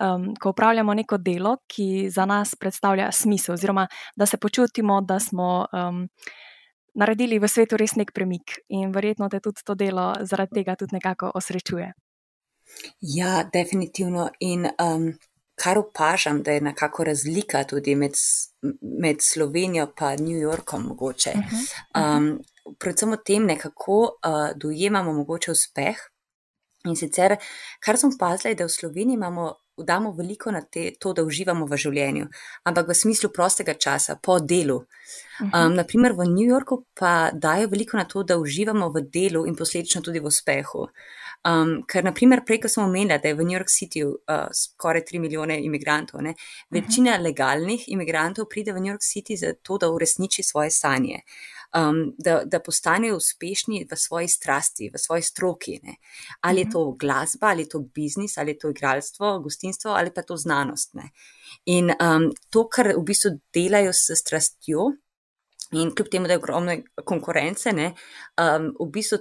um, 0.00 0.34
ko 0.40 0.50
upravljamo 0.50 0.94
neko 0.94 1.18
delo, 1.18 1.56
ki 1.66 2.10
za 2.10 2.26
nas 2.26 2.54
predstavlja 2.54 3.12
smisel 3.12 3.54
oziroma 3.54 3.88
da 4.16 4.26
se 4.26 4.36
počutimo, 4.36 5.00
da 5.00 5.20
smo. 5.20 5.66
Um, 5.72 6.08
Naredili 6.94 7.38
v 7.40 7.48
svetu 7.48 7.78
res 7.80 7.94
nek 7.96 8.10
premik, 8.12 8.58
in 8.68 8.90
verjetno 8.92 9.30
te 9.32 9.38
tudi 9.40 9.64
to 9.64 9.72
delo 9.74 10.10
zaradi 10.28 10.60
tega 10.60 10.74
tudi 10.76 10.92
nekako 10.92 11.30
osrečuje. 11.34 11.86
Ja, 13.00 13.48
definitivno. 13.52 14.28
In 14.40 14.68
um, 14.76 15.06
kar 15.62 15.78
opažam, 15.78 16.42
da 16.42 16.52
je 16.52 16.60
nekako 16.60 17.04
razlika 17.04 17.64
tudi 17.64 17.94
med, 17.94 18.12
med 18.80 19.16
Slovenijo 19.22 19.86
in 20.18 20.24
New 20.24 20.38
Yorkom, 20.38 20.82
mogoče. 20.82 21.30
Uh 21.34 21.42
-huh. 21.44 22.16
um, 22.16 22.42
predvsem 22.78 23.10
v 23.10 23.16
tem, 23.26 23.58
kako 23.58 23.92
uh, 24.02 24.56
dojemamo 24.56 25.12
mogoče 25.12 25.50
uspeh. 25.50 25.96
In 26.84 26.96
sicer, 26.96 27.36
kar 27.80 27.98
sem 27.98 28.10
opazila, 28.14 28.50
je, 28.50 28.54
da 28.54 28.64
v 28.64 28.68
Sloveniji 28.68 29.14
imamo, 29.14 29.54
damo 29.86 30.12
veliko 30.12 30.50
na 30.50 30.60
te, 30.60 30.90
to, 30.98 31.12
da 31.12 31.22
uživamo 31.22 31.66
v 31.66 31.76
življenju, 31.76 32.26
ampak 32.64 32.88
v 32.88 32.94
smislu 32.94 33.30
prostega 33.30 33.74
časa, 33.74 34.16
po 34.22 34.38
delu. 34.40 34.80
Um, 35.40 35.74
naprimer, 35.74 36.12
v 36.12 36.26
New 36.26 36.48
Yorku 36.48 36.84
pa 36.94 37.30
dajo 37.32 37.68
veliko 37.68 37.96
na 37.96 38.04
to, 38.04 38.22
da 38.22 38.38
uživamo 38.38 38.88
v 38.88 39.00
delu 39.00 39.46
in 39.46 39.56
posledično 39.56 40.02
tudi 40.02 40.18
v 40.18 40.26
uspehu. 40.26 40.88
Um, 41.42 41.80
ker, 41.90 42.04
naprimer, 42.06 42.44
prej, 42.46 42.60
ko 42.62 42.68
smo 42.70 42.84
omenili, 42.86 43.16
da 43.18 43.28
je 43.28 43.34
v 43.34 43.42
New 43.42 43.56
York 43.56 43.70
City 43.70 44.04
uh, 44.06 44.44
skoraj 44.54 45.02
3 45.08 45.18
milijone 45.18 45.56
imigrantov, 45.64 46.22
ne, 46.22 46.36
večina 46.70 47.16
mhm. 47.16 47.22
legalnih 47.22 47.88
imigrantov 47.88 48.46
pride 48.50 48.72
v 48.72 48.80
New 48.80 48.92
York 48.92 49.02
City 49.02 49.34
zato, 49.36 49.78
da 49.78 49.88
uresniči 49.90 50.42
svoje 50.46 50.70
sanje, 50.70 51.24
um, 51.74 52.14
da, 52.18 52.42
da 52.46 52.60
postanejo 52.62 53.16
uspešni 53.18 53.82
v 53.90 53.98
svoji 53.98 54.28
strasti, 54.28 54.90
v 54.94 55.02
svoji 55.02 55.22
stroki. 55.22 55.80
Ne. 55.82 55.96
Ali 56.40 56.60
je 56.60 56.64
mhm. 56.64 56.72
to 56.72 56.84
glasba, 57.00 57.50
ali 57.50 57.66
je 57.66 57.68
to 57.74 57.80
biznis, 57.80 58.38
ali 58.38 58.54
je 58.54 58.58
to 58.58 58.70
igralstvo, 58.70 59.38
gostinstvo, 59.40 59.90
ali 59.90 60.14
pa 60.14 60.22
to 60.22 60.36
znanost. 60.36 60.94
Ne. 60.94 61.10
In 61.66 61.90
um, 61.90 62.30
to, 62.50 62.68
kar 62.68 62.94
v 62.94 63.02
bistvu 63.02 63.34
delajo 63.54 63.90
s 63.92 64.14
strastjo. 64.14 64.92
In 65.72 65.90
kljub 65.90 66.08
temu, 66.12 66.26
da 66.28 66.36
je 66.36 66.38
ogromno 66.38 66.74
konkurence, 67.04 67.72
ne, 67.72 67.94
um, 68.36 68.74
v 68.76 68.90
bistvu 68.92 69.18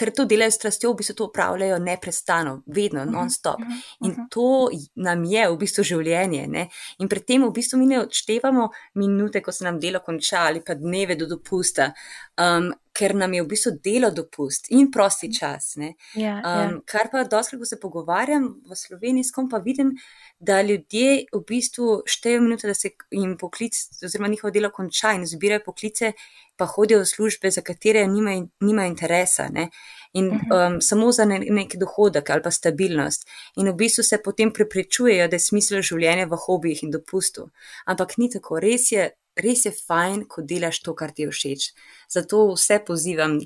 ker 0.00 0.12
to 0.16 0.24
delajo 0.28 0.54
s 0.54 0.58
strastjo, 0.60 0.94
v 0.94 1.00
bistvu 1.02 1.16
to 1.18 1.28
upravljajo 1.28 1.78
neprestano, 1.84 2.54
vedno, 2.66 3.04
mhm, 3.04 3.12
non-stop. 3.12 3.60
Mhm, 3.60 3.80
in 4.06 4.12
mhm. 4.12 4.28
to 4.32 4.68
nam 5.04 5.24
je 5.28 5.46
v 5.50 5.58
bistvu 5.60 5.84
življenje. 5.92 6.46
Ne? 6.48 6.68
In 6.98 7.08
pri 7.08 7.24
tem 7.26 7.44
v 7.44 7.52
bistvu 7.54 7.80
mi 7.80 7.90
ne 7.90 8.00
odštevamo 8.00 8.68
minute, 9.02 9.44
ko 9.44 9.52
se 9.52 9.66
nam 9.68 9.80
delo 9.80 10.00
konča 10.04 10.46
ali 10.48 10.64
pa 10.64 10.74
dneve 10.74 11.18
do 11.20 11.28
dopusta. 11.28 11.92
Um, 12.40 12.72
Ker 12.96 13.14
nam 13.14 13.32
je 13.34 13.42
v 13.44 13.48
bistvu 13.48 13.70
delo 13.84 14.10
dopust 14.10 14.66
in 14.74 14.90
prosti 14.90 15.30
čas. 15.32 15.76
Yeah, 15.78 15.94
ja, 16.14 16.34
um, 16.38 16.42
yeah. 16.42 16.80
Kar 16.90 17.10
pa 17.12 17.22
doskrat, 17.24 17.60
ko 17.60 17.68
se 17.68 17.78
pogovarjam 17.80 18.48
v 18.66 18.76
Sloveniji, 18.76 19.28
s 19.28 19.34
kom 19.34 19.48
pa 19.48 19.60
vidim, 19.62 19.94
da 20.38 20.60
ljudje 20.62 21.26
v 21.32 21.42
bistvu 21.46 22.02
štejejo 22.06 22.42
minute, 22.42 22.66
da 22.66 22.74
se 22.74 22.90
jim 23.14 23.36
poklic, 23.38 23.78
oziroma 24.04 24.28
njihovo 24.28 24.50
delo 24.50 24.72
konča 24.74 25.14
in 25.14 25.26
zbirajo 25.26 25.62
poklice, 25.64 26.12
pa 26.56 26.66
hodijo 26.66 27.00
v 27.00 27.06
službe, 27.06 27.50
za 27.50 27.62
katere 27.62 28.06
nimajo 28.06 28.48
nima 28.60 28.86
interesa 28.86 29.48
ne? 29.48 29.70
in 30.12 30.26
mhm. 30.26 30.52
um, 30.52 30.80
samo 30.80 31.12
za 31.12 31.24
ne, 31.24 31.38
neki 31.38 31.78
dohodek 31.78 32.30
ali 32.30 32.42
pa 32.42 32.50
stabilnost. 32.50 33.28
In 33.56 33.68
v 33.68 33.74
bistvu 33.74 34.02
se 34.02 34.18
potem 34.24 34.52
preprečujejo, 34.52 35.28
da 35.28 35.38
je 35.38 35.44
smisel 35.44 35.82
življenja 35.86 36.26
v 36.26 36.38
hobijih 36.46 36.82
in 36.82 36.90
dopustu. 36.90 37.46
Ampak 37.86 38.16
ni 38.18 38.30
tako, 38.30 38.58
res 38.58 38.90
je, 38.92 39.10
res 39.36 39.64
je 39.64 39.72
fajn, 39.72 40.24
ko 40.28 40.42
delaš 40.42 40.80
to, 40.82 40.94
kar 40.94 41.12
ti 41.14 41.26
je 41.26 41.30
všeč. 41.30 41.70
Zato 42.12 42.46
vse 42.54 42.80
pozivam, 42.86 43.38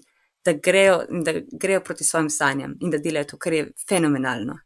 da 0.45 0.53
grejo, 0.53 1.05
da 1.25 1.33
grejo 1.53 1.81
proti 1.81 2.05
svojim 2.05 2.31
sanjam 2.31 2.76
in 2.81 2.91
da 2.91 2.99
delajo 2.99 3.35
to, 3.35 3.38
kar 3.38 3.53
je 3.53 3.67
fenomenalno. 3.88 4.59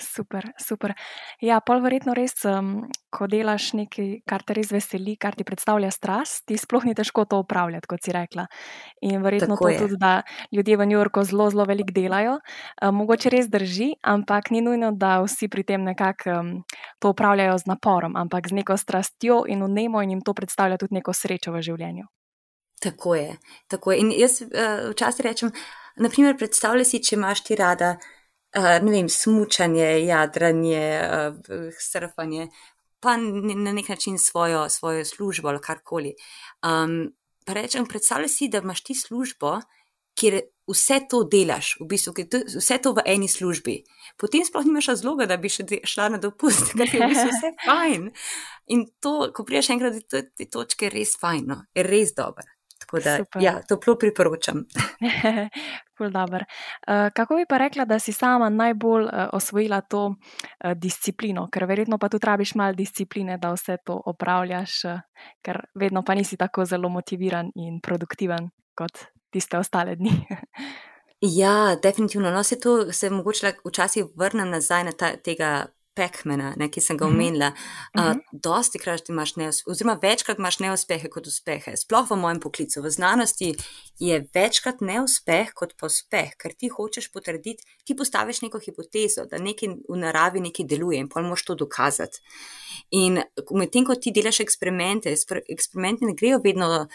Super, 0.00 0.46
super. 0.58 0.94
Ja, 1.40 1.60
pol 1.64 1.82
verjetno 1.84 2.14
res, 2.16 2.36
um, 2.48 2.86
ko 3.12 3.26
delaš 3.30 3.72
nekaj, 3.78 4.08
kar 4.28 4.42
te 4.46 4.56
res 4.56 4.70
veseli, 4.74 5.16
kar 5.20 5.36
ti 5.36 5.46
predstavlja 5.46 5.90
strast, 5.94 6.44
ti 6.48 6.58
sploh 6.58 6.86
ni 6.88 6.94
težko 6.96 7.24
to 7.28 7.40
upravljati, 7.42 7.88
kot 7.90 8.04
si 8.04 8.14
rekla. 8.14 8.46
In 9.06 9.22
verjetno 9.24 9.58
Tako 9.58 9.68
to 9.68 9.72
je. 9.72 9.78
tudi, 9.82 9.98
da 10.00 10.22
ljudje 10.54 10.78
v 10.80 10.86
New 10.86 10.98
Yorku 10.98 11.24
zelo, 11.24 11.50
zelo 11.52 11.66
veliko 11.68 11.94
delajo. 11.94 12.38
Um, 12.82 13.00
mogoče 13.02 13.32
res 13.34 13.50
drži, 13.52 13.92
ampak 14.02 14.50
ni 14.54 14.64
nujno, 14.64 14.92
da 14.92 15.20
vsi 15.24 15.48
pri 15.48 15.66
tem 15.68 15.84
nekako 15.84 16.38
um, 16.38 16.50
to 16.98 17.14
upravljajo 17.14 17.58
z 17.58 17.70
naporom, 17.70 18.16
ampak 18.16 18.48
z 18.48 18.60
neko 18.60 18.76
strastjo 18.76 19.44
in 19.48 19.62
unemo 19.62 20.02
in 20.02 20.16
jim 20.16 20.24
to 20.24 20.34
predstavlja 20.34 20.78
tudi 20.80 21.00
neko 21.00 21.12
srečo 21.12 21.52
v 21.52 21.62
življenju. 21.62 22.08
Tako 22.82 23.14
je. 23.14 23.36
Tako 23.70 23.92
je. 23.92 24.00
In 24.02 24.10
jaz 24.12 24.42
uh, 24.42 24.90
včasih 24.92 25.24
rečem, 25.24 25.54
naprimer, 25.96 26.36
predstavljaj 26.38 26.84
si, 26.88 27.00
če 27.00 27.16
imaš 27.16 27.44
ti 27.46 27.56
rada 27.56 27.94
uh, 27.96 28.10
ne 28.54 28.90
vem, 28.90 29.08
smučanje, 29.08 29.86
jadranje, 30.06 31.00
uh, 31.02 31.74
surfanje, 31.80 32.48
pa 33.00 33.16
na 33.16 33.72
nek 33.72 33.88
način 33.88 34.18
svojo, 34.18 34.68
svojo 34.68 35.04
službo 35.04 35.48
ali 35.48 35.60
karkoli. 35.60 36.14
Um, 36.62 37.12
pa 37.46 37.52
rečem, 37.52 37.86
predstavljaj 37.86 38.28
si, 38.28 38.48
da 38.48 38.58
imaš 38.58 38.84
ti 38.84 38.94
službo, 38.94 39.60
kjer 40.14 40.40
vse 40.70 41.00
to 41.10 41.24
delaš, 41.28 41.74
v 41.80 41.88
bistvu, 41.90 42.14
vse 42.56 42.78
to 42.82 42.94
v 42.96 43.04
eni 43.06 43.28
službi. 43.28 43.82
Potem 44.16 44.44
sploh 44.46 44.64
nimaš 44.64 44.88
razloga, 44.94 45.26
da 45.26 45.36
bi 45.36 45.50
še 45.52 45.66
šla 45.84 46.08
na 46.14 46.20
dopust, 46.22 46.72
ker 46.72 46.88
je 46.88 47.02
v 47.02 47.10
bistvu 47.12 47.30
vse 47.34 47.52
fajn. 47.66 48.08
In 48.72 48.86
to, 49.02 49.14
ko 49.36 49.44
priješ 49.44 49.74
enkrat 49.74 49.98
do 50.00 50.22
te 50.24 50.48
točke, 50.48 50.88
je 50.88 50.94
res 50.94 51.16
fajn, 51.20 51.44
no? 51.50 51.60
je 51.74 51.84
res 51.84 52.14
dobro. 52.16 52.46
Tako 52.78 52.98
da, 53.00 53.16
Super. 53.16 53.42
ja, 53.42 53.60
toplo 53.68 53.96
priporočam. 53.98 54.56
uh, 56.42 57.10
kako 57.14 57.36
bi 57.36 57.46
pa 57.48 57.58
rekla, 57.58 57.84
da 57.84 57.98
si 57.98 58.12
sama 58.12 58.48
najbolj 58.48 59.04
uh, 59.04 59.10
osvojila 59.32 59.80
to 59.80 60.06
uh, 60.06 60.72
disciplino, 60.76 61.48
ker 61.52 61.64
verjetno 61.64 61.98
pa 61.98 62.08
tudi 62.08 62.26
rabiš 62.26 62.54
malo 62.54 62.72
discipline, 62.72 63.38
da 63.38 63.52
vse 63.54 63.76
to 63.86 64.02
opravljaš, 64.06 64.84
uh, 64.84 65.00
ker 65.42 65.60
vedno 65.74 66.02
pa 66.02 66.14
nisi 66.14 66.36
tako 66.36 66.64
zelo 66.64 66.88
motiviran 66.88 67.50
in 67.54 67.80
produktiven 67.80 68.50
kot 68.74 69.06
tiste 69.30 69.58
ostale 69.58 69.96
dni. 69.96 70.12
ja, 71.40 71.76
definitivno. 71.82 72.30
No, 72.30 72.42
se 72.42 72.60
to 72.60 72.92
se 72.92 73.10
mogoče 73.10 73.52
včasih 73.64 74.04
vrnem 74.16 74.50
nazaj 74.50 74.84
na 74.84 74.92
ta, 74.92 75.16
tega 75.16 75.66
Pekmana, 75.94 76.54
ne, 76.58 76.68
ki 76.70 76.82
sem 76.82 76.98
ga 76.98 77.06
mhm. 77.06 77.14
omenila. 77.14 77.48
Uh, 77.94 78.00
uh 78.00 78.06
-huh. 78.06 78.20
Dosti 78.32 78.78
krat 78.78 79.08
imaš 79.08 79.36
neuspehe, 79.36 79.70
oziroma 79.72 79.98
večkrat 80.02 80.38
imaš 80.38 80.58
neuspehe 80.58 81.08
kot 81.10 81.26
uspehe. 81.26 81.76
Sploh 81.76 82.10
v 82.10 82.16
mojem 82.16 82.40
poklicu, 82.40 82.82
v 82.82 82.90
znanosti 82.90 83.54
je 83.98 84.26
večkrat 84.34 84.80
neuspeh 84.80 85.52
kot 85.54 85.74
pa 85.80 85.86
uspeh, 85.86 86.36
ker 86.38 86.54
ti 86.54 86.68
hočeš 86.68 87.12
potrditi, 87.12 87.64
ti 87.84 87.96
postaviš 87.96 88.42
neko 88.42 88.58
hipotezo, 88.58 89.24
da 89.30 89.38
nekaj 89.38 89.68
v 89.88 89.96
naravi 89.96 90.40
nekaj 90.40 90.66
deluje 90.66 90.98
in 90.98 91.08
pa 91.08 91.22
moš 91.22 91.44
to 91.44 91.54
dokazati. 91.54 92.18
In 92.90 93.22
medtem, 93.50 93.84
ko 93.84 93.94
ti 93.94 94.10
delaš 94.10 94.40
eksperimente, 94.40 95.14
eksperimenti 95.48 96.04
ne 96.04 96.14
grejo 96.14 96.40
vedno 96.44 96.88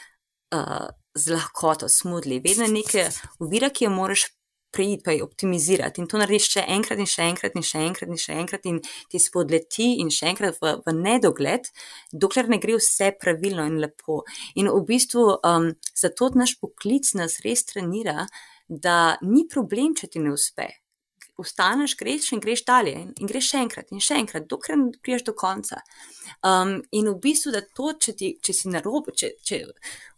uh, 0.56 0.88
z 1.16 1.32
lahkoto, 1.32 1.90
smudli, 1.90 2.40
vedno 2.40 2.64
je 2.64 2.72
nekaj 2.72 3.10
uvira, 3.40 3.70
ki 3.70 3.86
jo 3.86 3.90
moraš 3.90 4.26
preiti, 4.72 5.04
pa 5.06 5.14
jih 5.16 5.24
optimizirati. 5.26 6.02
In 6.02 6.08
to 6.10 6.20
narediš 6.22 6.50
še 6.56 6.66
enkrat, 6.76 7.02
in 7.02 7.10
še 7.10 7.26
enkrat, 7.30 7.56
in 7.58 7.66
še 7.66 7.82
enkrat, 7.86 8.12
in 8.12 8.22
še 8.22 8.36
enkrat, 8.42 8.68
in 8.70 8.82
ti 9.12 9.22
spodleti, 9.22 9.90
in 10.04 10.12
še 10.14 10.30
enkrat 10.34 10.60
v, 10.62 10.76
v 10.86 10.96
nedogled, 10.98 11.72
dokler 12.12 12.50
ne 12.52 12.60
gre 12.62 12.78
vse 12.80 13.12
pravilno 13.20 13.66
in 13.70 13.80
lepo. 13.84 14.22
In 14.60 14.70
v 14.72 14.84
bistvu 14.88 15.26
um, 15.38 15.72
zato 15.98 16.32
naš 16.38 16.58
poklic 16.62 17.10
nas 17.20 17.40
res 17.46 17.66
trenira, 17.70 18.28
da 18.70 19.18
ni 19.26 19.48
problem, 19.50 19.96
če 19.98 20.14
ti 20.14 20.22
ne 20.22 20.34
uspe. 20.36 20.70
Ustaneš, 21.40 21.96
greš 21.96 22.34
in 22.36 22.42
greš 22.44 22.66
dalje, 22.68 22.98
in, 23.00 23.28
greš 23.30 23.54
še 23.54 23.62
enkrat, 23.64 23.94
in 23.96 24.04
še 24.04 24.18
enkrat, 24.20 24.46
dokler 24.52 24.78
ne 24.78 24.92
priješ 25.02 25.24
do 25.30 25.34
konca. 25.40 25.80
Um, 26.44 26.82
in 26.92 27.08
v 27.08 27.16
bistvu, 27.24 27.56
da 27.56 27.64
to, 27.64 27.94
če, 27.96 28.14
ti, 28.20 28.34
če 28.44 28.56
si 28.56 28.72
na 28.74 28.84
robu, 28.84 29.16
če, 29.16 29.32
če 29.48 29.64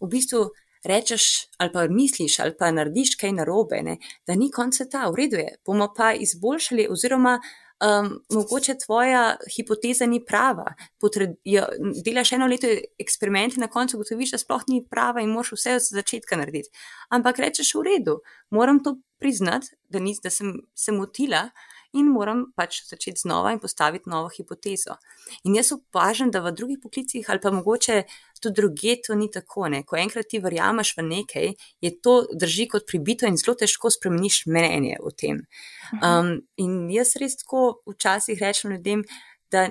v 0.01 0.09
bistvu 0.11 0.47
rečeš 0.83 1.47
ali 1.57 1.71
pa 1.71 1.87
misliš 1.87 2.39
ali 2.39 2.55
pa 2.59 2.71
narediš 2.71 3.15
kaj 3.15 3.31
narobe, 3.31 3.81
ne, 3.83 3.97
da 4.27 4.35
ni 4.35 4.51
konca 4.51 4.85
ta, 4.85 5.07
v 5.09 5.23
redu 5.23 5.41
je, 5.41 5.55
bomo 5.65 5.91
pa 5.97 6.13
izboljšali 6.13 6.87
oziroma 6.89 7.39
um, 7.81 8.23
mogoče 8.29 8.75
tvoja 8.85 9.35
hipoteza 9.55 10.05
ni 10.05 10.21
prava. 10.25 10.73
Potred, 10.99 11.35
jo, 11.43 11.65
delaš 12.05 12.31
eno 12.31 12.47
leto 12.47 12.67
eksperimenti, 12.99 13.59
na 13.59 13.67
koncu 13.67 13.97
ugotoviš, 13.97 14.35
da 14.35 14.41
sploh 14.41 14.63
ni 14.67 14.83
prava 14.89 15.21
in 15.21 15.33
moraš 15.33 15.55
vse 15.57 15.75
od 15.79 15.87
začetka 15.89 16.37
narediti. 16.37 16.69
Ampak 17.09 17.39
rečeš 17.39 17.73
v 17.75 17.85
redu, 17.89 18.19
moram 18.49 18.83
to 18.83 18.97
priznati, 19.19 19.73
da, 19.89 19.99
nis, 19.99 20.21
da 20.23 20.29
sem 20.29 20.53
se 20.75 20.91
motila 20.91 21.49
in 21.93 22.07
moram 22.11 22.45
pač 22.55 22.81
začeti 22.87 23.19
znova 23.21 23.51
in 23.51 23.59
postaviti 23.59 24.09
novo 24.09 24.29
hipotezo. 24.31 24.95
In 25.43 25.55
jaz 25.55 25.71
opažam, 25.75 26.31
da 26.31 26.41
v 26.41 26.53
drugih 26.55 26.79
poklicih 26.83 27.29
ali 27.29 27.41
pa 27.43 27.51
mogoče 27.51 28.03
tudi 28.41 28.55
druge 28.61 28.95
to 29.05 29.15
ni 29.15 29.29
tako. 29.31 29.67
Ne? 29.69 29.83
Ko 29.83 29.97
enkrat 29.99 30.29
ti 30.31 30.39
verjameš 30.39 30.95
v 30.97 31.07
nekaj, 31.07 31.53
je 31.81 31.91
to 32.01 32.15
drži 32.33 32.67
kot 32.71 32.87
pribito 32.87 33.27
in 33.27 33.37
zelo 33.37 33.55
težko 33.59 33.91
spremeniš 33.91 34.45
mnenje 34.47 34.97
o 35.03 35.11
tem. 35.11 35.45
Mhm. 35.93 36.03
Um, 36.03 36.33
in 36.57 36.89
jaz 36.91 37.15
res 37.19 37.37
tako 37.43 37.81
včasih 37.89 38.39
rečem 38.41 38.71
ljudem, 38.71 39.03
da, 39.51 39.69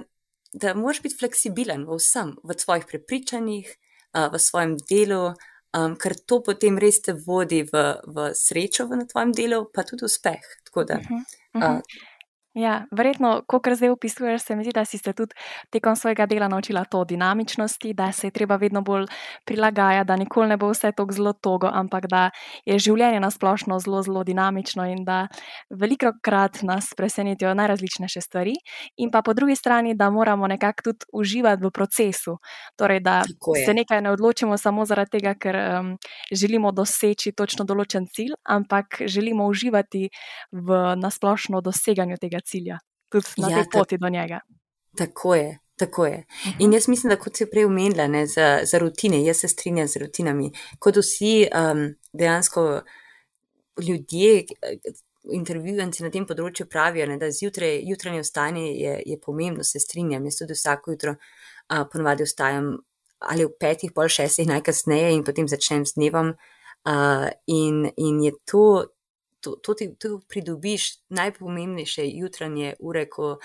da 0.53 0.75
moraš 0.75 1.03
biti 1.03 1.17
fleksibilen 1.19 1.87
v 1.89 1.97
vsem, 1.97 2.37
v 2.45 2.59
svojih 2.59 2.85
prepričanjih, 2.91 3.73
uh, 4.15 4.29
v 4.33 4.39
svojem 4.39 4.77
delu 4.91 5.33
um, 5.77 5.97
ker 5.97 6.15
to 6.27 6.41
potem 6.45 6.79
res 6.79 7.01
te 7.05 7.15
vodi 7.15 7.63
v, 7.67 7.83
v 8.07 8.31
srečo 8.37 8.87
v 8.91 9.03
tvojem 9.07 9.35
delu, 9.37 9.65
pa 9.73 9.85
tudi 9.87 10.07
uspeh. 10.07 10.43
Da, 10.71 10.81
uh 10.81 10.87
-huh, 10.87 11.23
uh 11.55 11.63
-huh. 11.63 11.77
Uh, 11.77 11.81
Ja, 12.55 12.87
verjetno, 12.91 13.45
kot 13.47 13.69
zdaj 13.79 13.93
opisuješ, 13.95 14.43
se 14.43 14.57
mi 14.57 14.65
zdi, 14.65 14.73
da 14.75 14.83
si 14.85 14.99
se 14.99 15.13
tudi 15.13 15.35
tekom 15.71 15.97
svojega 15.97 16.27
dela 16.27 16.49
naučila 16.49 16.83
to 16.85 17.05
dinamičnosti, 17.05 17.93
da 17.95 18.13
se 18.13 18.27
je 18.27 18.31
treba 18.31 18.57
vedno 18.57 18.83
bolj 18.83 19.05
prilagajati, 19.45 20.07
da 20.09 20.17
nikoli 20.17 20.49
ne 20.49 20.57
bo 20.57 20.71
vse 20.71 20.91
tako 20.93 21.13
zelo 21.13 21.33
togo, 21.33 21.71
ampak 21.73 22.09
da 22.11 22.31
je 22.65 22.79
življenje 22.79 23.21
nasplošno 23.21 23.79
zelo, 23.79 24.03
zelo 24.03 24.25
dinamično 24.25 24.87
in 24.91 25.05
da 25.05 25.29
veliko 25.71 26.11
krat 26.23 26.63
nas 26.63 26.89
presenetijo 26.97 27.55
najrazličnejše 27.55 28.21
stvari, 28.21 28.57
in 28.97 29.11
pa 29.11 29.23
po 29.23 29.35
drugi 29.35 29.55
strani, 29.57 29.95
da 29.95 30.11
moramo 30.11 30.47
nekako 30.47 30.83
tudi 30.83 31.07
uživati 31.13 31.63
v 31.65 31.71
procesu. 31.71 32.37
Torej, 32.77 33.01
da 33.01 33.23
se 33.67 33.75
nekaj 33.75 34.03
ne 34.03 34.11
odločimo 34.11 34.59
samo 34.59 34.85
zaradi 34.85 35.21
tega, 35.21 35.37
ker 35.39 35.57
um, 35.57 35.95
želimo 36.33 36.73
doseči 36.73 37.31
točno 37.33 37.65
določen 37.65 38.11
cilj, 38.11 38.35
ampak 38.43 39.03
želimo 39.07 39.47
uživati 39.47 40.09
v 40.51 40.83
nasplošno 40.99 41.61
doseganju 41.61 42.19
tega 42.19 42.40
cilja, 42.41 42.79
tudi 43.09 43.27
na 43.39 43.51
ja, 43.51 43.61
tej 43.61 43.71
poti 43.73 43.99
do 43.99 44.09
njega. 44.09 44.41
Tako 44.97 45.35
je. 45.35 45.59
Tako 45.81 46.07
je. 46.07 46.25
In 46.59 46.69
mhm. 46.69 46.73
jaz 46.73 46.89
mislim, 46.89 47.11
da 47.11 47.17
kot 47.17 47.37
si 47.37 47.47
prej 47.51 47.65
omenila, 47.65 48.07
ne, 48.07 48.27
za, 48.27 48.61
za 48.69 48.79
rutine, 48.79 49.23
jaz 49.25 49.41
se 49.41 49.49
strinjam 49.49 49.89
z 49.89 50.03
rutinami. 50.03 50.51
Kot 50.79 50.97
vsi 51.01 51.47
um, 51.49 51.87
dejansko 52.13 52.83
ljudje, 53.87 54.45
intervjuvanci 55.33 56.05
na 56.05 56.11
tem 56.13 56.27
področju 56.29 56.67
pravijo, 56.69 57.07
ne, 57.09 57.17
da 57.21 57.31
zjutraj, 57.33 57.81
jutranje 57.89 58.23
vstanje 58.27 58.67
je, 58.77 58.95
je 59.07 59.19
pomembno, 59.25 59.65
se 59.65 59.81
strinjam. 59.81 60.29
Jaz 60.29 60.43
tudi 60.43 60.57
vsako 60.59 60.97
jutro 60.97 61.17
uh, 61.17 61.85
ponovadi 61.93 62.29
vstajam 62.29 62.75
ali 63.31 63.45
v 63.45 63.53
petih, 63.61 63.93
pol 63.93 64.09
šestih, 64.09 64.49
najkasneje 64.49 65.13
in 65.13 65.25
potem 65.25 65.49
začnem 65.49 65.85
s 65.85 65.97
dnevom. 65.97 66.35
Uh, 66.89 67.29
in, 67.47 67.91
in 68.01 68.23
je 68.25 68.33
to 68.49 68.65
to, 69.41 69.57
to 69.57 69.75
ti 69.75 69.95
to 69.99 70.21
pridobiš 70.29 70.91
najpomembnejše 71.09 72.05
jutranje 72.07 72.75
ure, 72.81 73.07
ko 73.11 73.39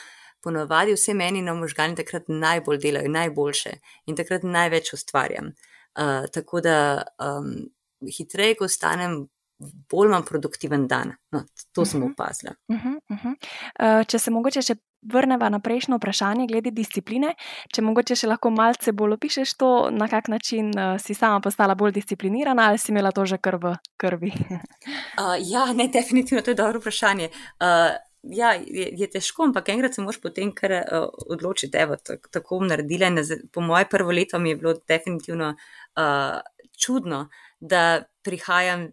ponovadi 0.44 0.94
vse 0.94 1.14
meni 1.14 1.42
na 1.42 1.54
možgani 1.54 1.96
takrat 1.96 2.28
najbolj 2.28 2.78
delajo, 2.84 3.10
najboljše 3.10 3.72
in 4.06 4.16
takrat 4.16 4.44
največ 4.44 4.94
ustvarjam. 4.94 5.54
Uh, 5.96 6.28
tako 6.34 6.62
da 6.62 7.04
um, 7.24 7.70
hitreje, 8.18 8.58
ko 8.60 8.68
stanem, 8.68 9.26
bolj 9.60 10.08
imam 10.08 10.24
produktiven 10.26 10.88
dan. 10.88 11.14
No, 11.32 11.44
to 11.74 11.82
uh 11.82 11.88
-huh. 11.88 11.92
sem 11.92 12.00
mhm. 12.00 12.12
opazila. 12.12 12.54
Uh 12.68 12.78
-huh, 12.78 13.00
uh 13.10 13.24
-huh. 13.24 14.00
uh, 14.00 14.06
če 14.08 14.20
se 14.20 14.32
mogoče 14.32 14.62
še 14.62 14.76
vrnemo 15.02 15.50
na 15.50 15.60
prejšnjo 15.60 15.98
vprašanje 15.98 16.48
glede 16.48 16.72
discipline, 16.72 17.34
če 17.74 17.82
mogoče 17.82 18.16
še 18.16 18.28
lahko 18.28 18.50
malce 18.50 18.92
bolj 18.92 19.14
opišeš 19.14 19.54
to, 19.54 19.90
na 19.92 20.08
kak 20.08 20.28
način 20.28 20.72
uh, 20.74 21.02
si 21.02 21.14
sama 21.14 21.40
postala 21.40 21.76
bolj 21.76 21.92
disciplinirana 21.92 22.68
ali 22.70 22.78
si 22.78 22.92
imela 22.92 23.12
to 23.12 23.26
že 23.26 23.38
kar 23.38 23.56
v 23.56 23.76
krvi. 23.98 24.32
uh, 24.50 25.38
ja, 25.54 25.74
ne, 25.74 25.88
definitivno 25.88 26.42
to 26.42 26.52
je 26.52 26.56
dobro 26.56 26.80
vprašanje. 26.80 27.30
Uh, 27.62 27.96
Ja, 28.28 28.54
je, 28.54 28.90
je 28.98 29.08
težko, 29.10 29.44
ampak 29.44 29.70
enkrat 29.70 29.94
se 29.94 30.02
moraš 30.02 30.18
potem 30.22 30.52
kar 30.56 30.72
uh, 30.72 31.10
odločiti, 31.30 31.72
da 31.72 31.80
je 31.80 32.18
tako 32.32 32.58
naredila. 32.66 33.12
Po 33.54 33.62
mojem 33.62 33.88
prvo 33.90 34.12
leto 34.12 34.40
mi 34.40 34.50
je 34.50 34.56
bilo 34.56 34.74
definitivno 34.88 35.52
uh, 35.54 36.40
čudno, 36.86 37.30
da 37.60 38.04
prihajam 38.24 38.90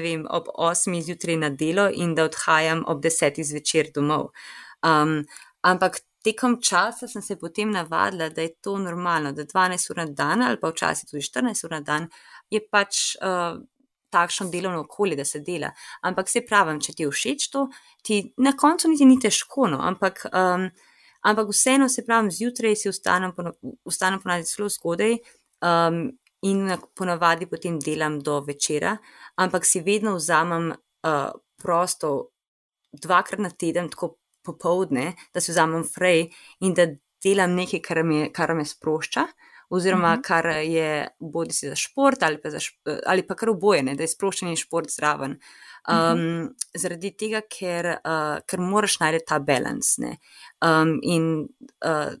vem, 0.00 0.26
ob 0.30 0.48
8 0.54 1.02
zjutraj 1.02 1.36
na 1.36 1.50
delo 1.50 1.88
in 1.92 2.14
da 2.14 2.24
odhajam 2.24 2.84
ob 2.86 3.02
10 3.04 3.42
zvečer 3.44 3.90
domov. 3.94 4.30
Um, 4.84 5.24
ampak 5.62 6.00
tekom 6.24 6.58
časa 6.62 7.08
sem 7.08 7.22
se 7.22 7.36
potem 7.36 7.70
navadila, 7.70 8.28
da 8.28 8.42
je 8.42 8.54
to 8.60 8.78
normalno, 8.78 9.32
da 9.32 9.44
12 9.44 9.90
ur 9.90 9.96
na 9.96 10.06
dan 10.06 10.42
ali 10.42 10.60
pa 10.60 10.70
včasih 10.72 11.10
tudi 11.10 11.22
14 11.22 11.64
ur 11.64 11.70
na 11.70 11.80
dan 11.80 12.10
je 12.50 12.60
pač. 12.70 13.14
Uh, 13.22 13.62
Takšno 14.14 14.44
delovno 14.46 14.84
okolje, 14.84 15.16
da 15.18 15.24
se 15.26 15.40
dela. 15.42 15.72
Ampak 16.06 16.28
se 16.30 16.44
pravim, 16.46 16.76
če 16.78 16.92
ti 16.94 17.02
je 17.02 17.08
všeč 17.10 17.48
to, 17.50 17.64
ti 18.06 18.20
na 18.38 18.52
koncu 18.54 18.86
niti 18.92 19.08
ni 19.10 19.16
težko, 19.18 19.66
no? 19.66 19.80
ampak, 19.82 20.20
um, 20.30 20.68
ampak 21.26 21.50
vseeno 21.50 21.88
se 21.90 22.04
pravim, 22.06 22.30
zjutraj 22.30 22.76
si 22.78 22.92
vstanem, 22.92 23.32
vstanem 23.90 24.22
ponavadi 24.22 24.46
zelo 24.46 24.68
zgodaj 24.70 25.16
um, 25.18 25.98
in 26.44 26.76
ponavadi 26.96 27.48
potem 27.48 27.78
delam 27.80 28.18
do 28.20 28.40
večera, 28.44 28.96
ampak 29.40 29.64
si 29.64 29.80
vedno 29.80 30.14
vzamem 30.16 30.70
uh, 30.70 31.30
prosto 31.62 32.30
dvakrat 32.92 33.40
na 33.40 33.50
teden, 33.50 33.88
tako 33.88 34.16
popovdne, 34.44 35.14
da 35.32 35.40
si 35.40 35.52
vzamem 35.52 35.84
frej 35.88 36.28
in 36.60 36.74
da 36.76 36.86
delam 37.24 37.56
nekaj, 37.56 37.80
kar 37.80 38.02
me, 38.04 38.28
kar 38.32 38.54
me 38.54 38.64
sprošča. 38.64 39.26
Oziroma, 39.74 40.08
uh 40.08 40.12
mhm. 40.12 40.20
-huh. 40.20 40.26
kar 40.26 40.46
je 40.46 41.08
bodi 41.18 41.52
si 41.52 41.68
za 41.68 41.74
šport, 41.74 42.22
ali 42.22 42.40
pa, 42.40 42.50
za 42.50 42.60
šport, 42.60 43.00
ali 43.06 43.26
pa 43.26 43.34
kar 43.34 43.50
oboje, 43.50 43.82
ne, 43.82 43.94
da 43.94 44.02
je 44.02 44.08
sproščen 44.08 44.56
šport 44.56 44.90
zraven. 44.90 45.30
Um, 45.30 45.38
uh 45.88 45.96
-huh. 45.96 46.48
Zaradi 46.74 47.16
tega, 47.16 47.40
ker, 47.58 47.86
uh, 47.86 48.38
ker 48.46 48.60
moraš 48.60 49.00
najti 49.00 49.24
ta 49.26 49.38
balans. 49.38 49.98
Um, 49.98 50.98
in 51.02 51.48
uh, 51.84 52.12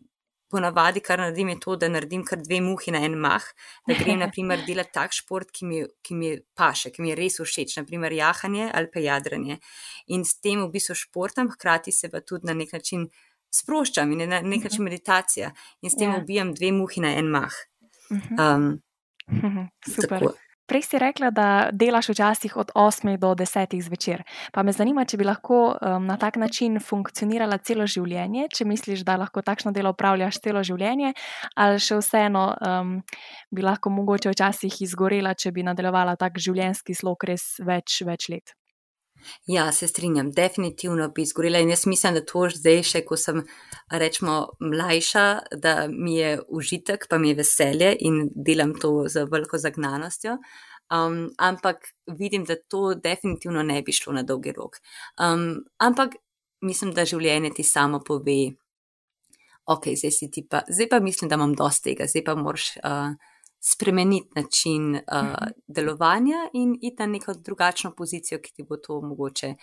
ponavadi, 0.54 1.02
kar 1.04 1.18
naredim, 1.20 1.50
je 1.52 1.58
to, 1.64 1.76
da 1.80 1.90
naredim 1.90 2.22
kar 2.26 2.38
dve 2.42 2.60
muhi 2.62 2.94
na 2.94 3.02
en 3.06 3.18
mah, 3.20 3.44
da 3.88 3.96
grem, 3.98 4.22
na 4.22 4.30
primer, 4.30 4.62
delati 4.68 4.94
tak 4.94 5.16
šport, 5.16 5.50
ki 5.54 5.68
mi, 5.68 5.82
ki 6.06 6.18
mi 6.18 6.32
paše, 6.56 6.94
ki 6.94 7.02
mi 7.02 7.12
je 7.12 7.18
res 7.18 7.40
všeč, 7.42 7.76
naprimer 7.82 8.14
jahanje 8.14 8.70
ali 8.70 8.90
pa 8.94 9.02
jadranje. 9.02 9.58
In 10.14 10.24
s 10.24 10.38
tem 10.38 10.62
v 10.62 10.70
bistvu 10.74 10.96
športam, 11.02 11.50
hkrati 11.52 11.92
se 11.92 12.10
pa 12.12 12.22
tudi 12.22 12.50
na 12.50 12.56
nek 12.56 12.72
način 12.76 13.08
sproščam 13.54 14.10
in 14.14 14.24
na 14.28 14.40
nek 14.42 14.66
način 14.66 14.82
mhm. 14.82 14.90
meditacija 14.90 15.52
in 15.82 15.90
s 15.90 15.98
tem 15.98 16.10
ja. 16.10 16.18
ubijam 16.22 16.54
dve 16.54 16.72
muhi 16.74 17.04
na 17.04 17.14
en 17.18 17.30
mah. 17.30 17.54
Um, 18.10 18.72
Super. 19.94 20.18
Tako. 20.18 20.34
Prej 20.66 20.82
si 20.82 20.98
rekla, 20.98 21.28
da 21.30 21.68
delaš 21.72 22.08
včasih 22.08 22.56
od 22.56 22.70
8 22.74 23.18
do 23.20 23.34
10 23.34 23.82
zvečer. 23.82 24.22
Pa 24.52 24.62
me 24.62 24.72
zanima, 24.72 25.04
če 25.04 25.18
bi 25.20 25.26
lahko 25.28 25.76
um, 25.76 26.06
na 26.06 26.16
tak 26.16 26.38
način 26.40 26.80
funkcionirala 26.80 27.58
celo 27.58 27.86
življenje, 27.86 28.48
če 28.48 28.64
misliš, 28.64 29.04
da 29.04 29.18
lahko 29.20 29.42
takšno 29.44 29.74
delo 29.76 29.92
upravljaš 29.92 30.40
celo 30.40 30.64
življenje, 30.64 31.12
ali 31.54 31.84
še 31.84 32.00
vseeno 32.00 32.48
um, 32.56 32.96
bi 33.52 33.62
lahko 33.62 33.92
mogoče 33.92 34.32
včasih 34.32 34.80
izgorela, 34.88 35.34
če 35.36 35.52
bi 35.52 35.68
nadaljevala 35.68 36.16
tak 36.16 36.40
življenjski 36.40 36.96
slog 36.96 37.28
res 37.28 37.58
več, 37.60 38.00
več 38.08 38.32
let. 38.32 38.56
Ja, 39.46 39.72
se 39.72 39.88
strinjam, 39.88 40.30
definitivno 40.32 41.08
bi 41.08 41.22
izgorela 41.22 41.58
in 41.58 41.70
jaz 41.70 41.86
mislim, 41.86 42.14
da 42.14 42.24
to 42.24 42.46
zdaj 42.54 42.82
še, 42.82 43.02
ko 43.04 43.16
sem, 43.20 43.42
rečemo, 43.90 44.36
mlajša, 44.60 45.24
da 45.62 45.74
mi 45.90 46.16
je 46.16 46.38
užitek, 46.48 47.06
pa 47.10 47.18
mi 47.18 47.32
je 47.32 47.40
veselje 47.42 47.94
in 48.00 48.28
delam 48.34 48.74
to 48.80 49.08
z 49.08 49.26
veliko 49.30 49.58
zagnanostjo. 49.58 50.38
Um, 50.92 51.30
ampak 51.38 51.88
vidim, 52.18 52.44
da 52.44 52.56
to 52.56 52.94
definitivno 52.94 53.62
ne 53.62 53.80
bi 53.82 53.92
šlo 53.92 54.12
na 54.12 54.22
dolgi 54.22 54.52
rok. 54.52 54.76
Um, 55.20 55.64
ampak 55.78 56.16
mislim, 56.60 56.92
da 56.94 57.06
življenje 57.08 57.54
ti 57.56 57.64
samo 57.64 58.02
pove, 58.04 58.54
ok, 59.66 59.94
zdaj, 59.96 60.44
pa, 60.50 60.64
zdaj 60.68 60.88
pa 60.88 61.00
mislim, 61.00 61.28
da 61.28 61.40
imam 61.40 61.54
dosti 61.56 61.90
tega, 61.90 62.08
zdaj 62.10 62.24
pa 62.24 62.36
moraš. 62.38 62.74
Uh, 62.84 63.32
spremeniti 63.64 64.28
način 64.36 64.94
uh, 64.94 65.00
delovanja 65.66 66.48
in 66.52 66.78
iti 66.82 66.96
na 66.98 67.06
neko 67.06 67.34
drugačno 67.34 67.94
pozicijo, 67.96 68.38
ki 68.42 68.52
ti 68.52 68.62
bo 68.68 68.76
to 68.76 69.00
mogoče 69.00 69.54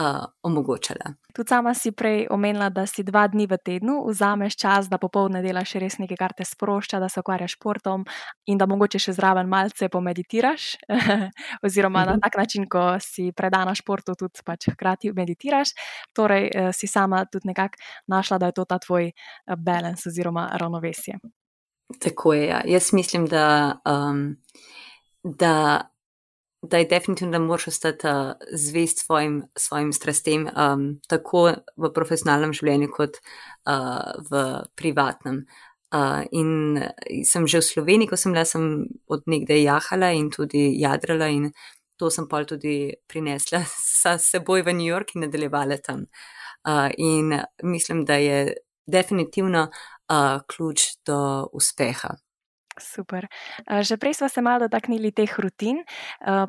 uh, 0.00 0.24
omogočala. 0.42 1.14
Tudi 1.34 1.48
sama 1.48 1.74
si 1.74 1.92
prej 1.92 2.26
omenila, 2.30 2.68
da 2.68 2.86
si 2.86 3.02
dva 3.02 3.26
dni 3.28 3.46
v 3.46 3.56
tednu 3.64 3.94
vzameš 4.08 4.56
čas, 4.56 4.88
da 4.88 4.98
popoldne 4.98 5.40
delaš 5.42 5.72
res 5.80 5.96
nekaj, 5.98 6.18
kar 6.20 6.34
te 6.36 6.44
sprošča, 6.44 7.00
da 7.00 7.08
se 7.08 7.20
ukvarjaš 7.20 7.56
športom 7.56 8.04
in 8.46 8.58
da 8.58 8.68
mogoče 8.68 9.00
še 9.00 9.16
zraven 9.16 9.48
malce 9.48 9.88
pomeditiraš, 9.88 10.68
oziroma 11.66 12.04
na 12.04 12.16
mhm. 12.18 12.24
tak 12.26 12.36
način, 12.36 12.68
ko 12.68 12.84
si 13.00 13.30
predana 13.32 13.74
športu, 13.74 14.14
tudi 14.18 14.44
pač 14.44 14.68
hkrati 14.74 15.12
meditiraš. 15.16 15.72
Torej, 16.12 16.50
si 16.76 16.86
sama 16.86 17.24
tudi 17.24 17.48
nekako 17.52 17.80
našla, 18.06 18.38
da 18.38 18.52
je 18.52 18.58
to 18.60 18.64
ta 18.64 18.78
tvoj 18.78 19.10
balans 19.56 20.06
oziroma 20.06 20.50
ravnovesje. 20.60 21.20
Tako 22.00 22.34
je. 22.34 22.46
Ja. 22.46 22.62
Jaz 22.66 22.92
mislim, 22.92 23.26
da, 23.26 23.78
um, 23.86 24.36
da, 25.22 25.88
da 26.62 26.78
je 26.78 26.84
definitivno, 26.84 27.32
da 27.32 27.38
moraš 27.38 27.68
ostati 27.68 28.06
uh, 28.06 28.32
zvest 28.52 29.06
svojim, 29.06 29.42
svojim 29.56 29.92
strastem, 29.92 30.48
um, 30.56 31.00
tako 31.08 31.52
v 31.76 31.92
profesionalnem 31.94 32.52
življenju, 32.52 32.90
kot 32.96 33.16
uh, 33.16 34.18
v 34.30 34.42
privatnem. 34.74 35.46
Uh, 35.94 36.26
in 36.34 36.82
sem 37.24 37.46
že 37.46 37.62
v 37.62 37.68
Sloveniji, 37.70 38.10
ko 38.10 38.18
sem 38.18 38.34
bila, 38.34 38.44
sem 38.44 38.88
od 39.06 39.22
nekdaj 39.30 39.62
jahala 39.62 40.10
in 40.12 40.30
tudi 40.34 40.72
jadrala, 40.80 41.30
in 41.30 41.52
to 41.96 42.10
sem 42.10 42.26
pa 42.28 42.42
tudi 42.44 42.96
prinesla 43.06 43.62
s 43.94 44.26
seboj 44.26 44.66
v 44.66 44.74
New 44.74 44.90
York 44.90 45.14
in 45.14 45.22
nadaljevala 45.24 45.78
tam. 45.78 46.08
Uh, 46.66 46.90
in 46.98 47.30
mislim, 47.62 48.04
da 48.04 48.18
je 48.18 48.56
definitivno 48.86 49.70
uh, 50.12 50.40
ključ 50.46 50.80
do 51.06 51.48
uspeha. 51.52 52.16
Super. 52.80 53.26
Že 53.80 53.96
prej 53.96 54.14
smo 54.14 54.28
se 54.28 54.42
malo 54.42 54.58
dotaknili 54.58 55.12
teh 55.12 55.38
rutin, 55.38 55.80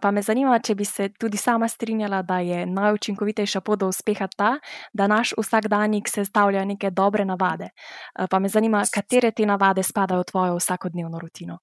pa 0.02 0.12
me 0.12 0.22
zanima, 0.22 0.60
če 0.60 0.76
bi 0.76 0.86
se 0.86 1.10
tudi 1.20 1.38
sama 1.38 1.68
strinjala, 1.68 2.22
da 2.22 2.40
je 2.40 2.66
najučinkovitejša 2.66 3.62
pot 3.62 3.80
do 3.80 3.88
uspeha 3.88 4.28
ta, 4.36 4.58
da 4.94 5.08
naš 5.08 5.34
vsakdanjik 5.40 6.10
sestavlja 6.12 6.66
neke 6.66 6.92
dobre 6.92 7.26
navade. 7.26 7.70
Pa 8.30 8.40
me 8.40 8.50
zanima, 8.50 8.84
katere 8.92 9.32
te 9.32 9.46
navade 9.46 9.84
spadajo 9.84 10.26
v 10.26 10.30
tvojo 10.32 10.60
vsakodnevno 10.60 11.20
rutino. 11.20 11.60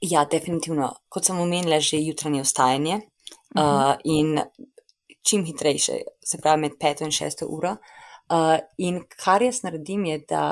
Ja, 0.00 0.24
definitivno. 0.24 0.90
Kot 1.08 1.24
sem 1.24 1.38
omenila, 1.38 1.80
že 1.80 2.02
jutranje 2.02 2.42
vstajanje 2.42 2.96
uh 2.96 3.62
-huh. 3.62 3.94
uh, 3.94 3.96
in 4.04 4.40
čim 5.22 5.44
hitrejše, 5.44 5.92
se 6.24 6.38
pravi 6.42 6.60
med 6.60 6.72
5 6.80 7.04
in 7.04 7.10
6 7.10 7.46
uro. 7.46 7.70
Uh, 7.70 7.99
in 8.78 9.02
kar 9.18 9.42
jaz 9.42 9.62
naredim, 9.64 10.04
je, 10.06 10.18
da 10.30 10.42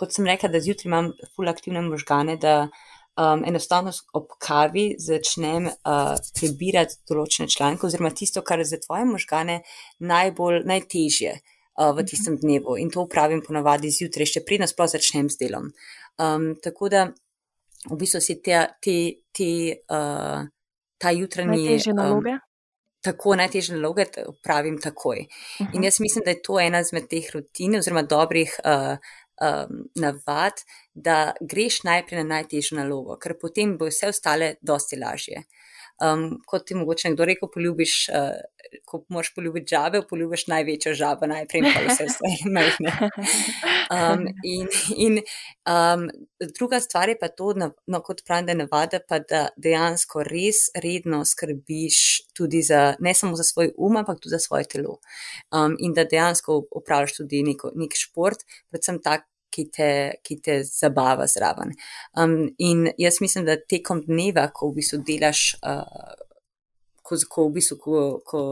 kot 0.00 0.14
sem 0.14 0.26
rekla, 0.26 0.48
da 0.48 0.60
zjutraj 0.62 0.88
imam 0.88 1.12
ful 1.34 1.50
aktivne 1.50 1.82
možgane, 1.84 2.36
da 2.40 2.54
um, 3.20 3.44
enostavno 3.46 3.92
ob 4.16 4.32
kavi 4.38 4.94
začnem 4.98 5.68
uh, 5.68 6.14
prebirati 6.38 7.00
določene 7.10 7.50
članke, 7.52 7.86
oziroma 7.88 8.12
tisto, 8.16 8.42
kar 8.46 8.62
je 8.62 8.70
za 8.72 8.80
tvoje 8.80 9.08
možgane 9.08 9.60
najbolj, 9.98 10.62
najtežje 10.70 11.34
uh, 11.36 11.90
v 11.96 12.06
tistem 12.08 12.38
mhm. 12.38 12.44
dnevu. 12.44 12.78
In 12.80 12.92
to 12.92 13.04
upravim 13.04 13.42
ponavadi 13.46 13.92
zjutraj, 13.94 14.30
še 14.34 14.44
predno 14.46 14.70
sploh 14.70 14.92
začnem 14.94 15.28
s 15.32 15.40
delom. 15.40 15.72
Um, 16.20 16.52
tako 16.62 16.92
da 16.92 17.08
v 17.90 17.96
bistvu 18.00 18.20
si 18.24 18.40
te, 18.44 18.60
te, 18.84 18.96
te 19.36 19.50
uh, 19.88 20.46
ta 21.00 21.12
jutranji. 21.16 21.64
Najtežje 21.64 21.96
um, 21.96 22.00
naloge. 22.00 22.36
Um, 22.36 22.49
Tako 23.00 23.34
najtežje 23.40 23.76
naloge 23.76 24.04
upravim 24.28 24.80
takoj. 24.80 25.18
Uh 25.18 25.66
-huh. 25.66 25.74
In 25.74 25.80
mhm. 25.80 25.84
jaz 25.84 26.00
mislim, 26.00 26.22
da 26.24 26.30
je 26.30 26.42
to 26.42 26.60
ena 26.60 26.80
izmed 26.80 27.08
teh 27.08 27.30
rutin, 27.34 27.76
oziroma 27.76 28.02
dobrih 28.02 28.60
uh, 28.64 28.96
um, 29.40 29.84
navad, 29.94 30.52
da 30.94 31.32
greš 31.40 31.82
najprej 31.82 32.22
na 32.22 32.34
najtežjo 32.34 32.78
nalogo, 32.78 33.16
ker 33.16 33.38
potem 33.40 33.76
bo 33.78 33.88
vse 33.88 34.08
ostale 34.08 34.54
dosti 34.60 34.96
lažje. 34.96 35.44
Um, 36.00 36.40
kot 36.46 36.66
ti 36.66 36.74
mogoče 36.74 37.10
nekdo 37.10 37.26
rekel, 37.28 37.48
poljubiš, 37.52 37.94
uh, 38.08 38.78
ko 38.88 39.02
moš 39.08 39.32
poljubiti 39.34 39.74
žabe, 39.74 40.00
poljubiš 40.08 40.46
največjo 40.50 40.94
žabo 40.94 41.28
najprej, 41.30 41.66
pa 41.66 41.82
vse 41.88 42.06
vse 42.08 42.50
majhne. 42.56 43.10
Um, 43.90 44.26
in 44.46 44.68
in 44.96 45.18
um, 45.66 46.06
druga 46.58 46.80
stvar 46.80 47.08
je 47.08 47.18
pa 47.18 47.28
to, 47.28 47.52
no, 47.56 47.72
no, 47.86 48.00
kot 48.06 48.22
pravim, 48.26 48.46
da 48.46 48.52
je 48.52 48.60
navada, 48.62 49.00
pa 49.08 49.18
da 49.18 49.48
dejansko 49.56 50.22
res 50.26 50.68
redno 50.84 51.24
skrbiš 51.26 51.98
tudi 52.36 52.62
za, 52.62 52.94
ne 53.00 53.14
samo 53.14 53.36
za 53.36 53.44
svoj 53.44 53.72
um, 53.76 53.96
ampak 53.96 54.20
tudi 54.20 54.36
za 54.36 54.38
svoje 54.38 54.68
telo. 54.70 54.98
Um, 55.52 55.76
in 55.78 55.94
da 55.94 56.04
dejansko 56.04 56.62
upravljaš 56.70 57.16
tudi 57.20 57.42
neko, 57.42 57.74
nek 57.74 57.98
šport, 57.98 58.46
predvsem 58.70 59.02
tak, 59.02 59.26
ki 59.50 59.66
te, 59.74 59.90
ki 60.22 60.38
te 60.44 60.60
zabava 60.66 61.26
zraven. 61.30 61.74
Um, 62.18 62.54
in 62.58 62.88
jaz 62.98 63.20
mislim, 63.20 63.44
da 63.48 63.58
tekom 63.60 64.04
dneva, 64.06 64.48
ko 64.54 64.70
v 64.70 64.80
bistvu 64.80 65.02
delaš, 65.06 65.44
uh, 65.66 66.14
ko, 67.02 67.18
ko 67.28 67.48
v 67.48 67.56
bistvu 67.58 67.78
ko, 67.82 68.02
ko, 68.26 68.42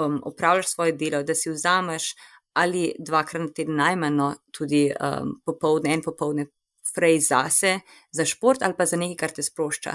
um, 0.00 0.20
opravljaš 0.24 0.74
svoje 0.74 0.92
delo, 0.92 1.22
da 1.22 1.34
si 1.34 1.50
vzameš 1.50 2.14
ali 2.52 2.94
dvakrat 2.98 3.42
na 3.42 3.52
teden 3.54 3.76
najmanj, 3.78 4.16
no, 4.16 4.32
tudi 4.52 4.88
um, 4.90 5.36
popoldne, 5.46 5.94
en 5.94 6.02
popoldne. 6.02 6.50
Frej 6.90 7.20
zase, 7.22 7.76
za 8.10 8.24
šport 8.26 8.64
ali 8.66 8.74
pa 8.74 8.82
za 8.88 8.96
nekaj, 8.98 9.16
kar 9.20 9.30
te 9.36 9.44
sprošča. 9.46 9.92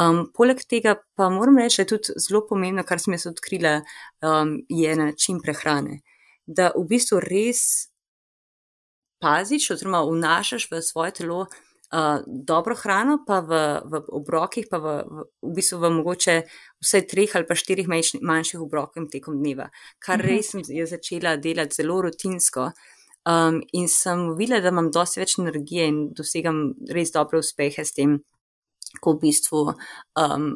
Um, 0.00 0.22
poleg 0.32 0.62
tega 0.64 0.94
pa 1.18 1.26
moram 1.28 1.58
reči, 1.60 1.82
da 1.82 1.84
je 1.84 1.88
tudi 1.90 2.14
zelo 2.16 2.40
pomembno, 2.48 2.80
kar 2.88 3.02
sem 3.02 3.12
jaz 3.12 3.26
odkrila, 3.28 3.74
um, 4.24 4.54
je 4.72 4.94
način 4.96 5.42
prehrane. 5.44 5.98
Da 6.46 6.70
v 6.72 6.86
bistvu 6.88 7.20
res 7.20 7.89
paziš, 9.20 9.70
oziroma 9.76 10.02
vnašaš 10.08 10.70
v 10.70 10.82
svoje 10.82 11.12
telo 11.20 11.40
uh, 11.92 12.22
dobro 12.26 12.74
hrano, 12.76 13.18
pa 13.26 13.40
v, 13.40 13.80
v 13.84 14.02
obrokih, 14.20 14.68
pa 14.70 14.78
v, 14.78 14.94
v, 15.04 15.26
v 15.42 15.52
bistvu 15.56 15.80
v 15.80 15.90
mogoče 15.98 16.36
vse 16.80 17.02
treh 17.10 17.34
ali 17.36 17.48
pa 17.48 17.58
štirih 17.58 17.90
manjših 17.90 18.62
obrokov 18.62 19.10
tekom 19.12 19.40
dneva, 19.40 19.70
kar 19.98 20.18
mhm. 20.20 20.26
res 20.26 20.54
mi 20.54 20.64
je 20.64 20.86
začela 20.86 21.36
delati 21.36 21.82
zelo 21.82 22.00
rutinsko. 22.08 22.72
Um, 23.28 23.60
in 23.76 23.84
sem 23.84 24.30
videla, 24.38 24.62
da 24.64 24.70
imam 24.72 24.88
dosti 24.88 25.20
več 25.20 25.36
energije 25.38 25.84
in 25.90 25.98
dosegam 26.16 26.70
res 26.88 27.12
dobre 27.12 27.42
uspehe 27.42 27.84
s 27.84 27.92
tem, 27.92 28.16
ko 29.00 29.16
v 29.16 29.28
bistvu. 29.28 29.68
Um, 30.18 30.52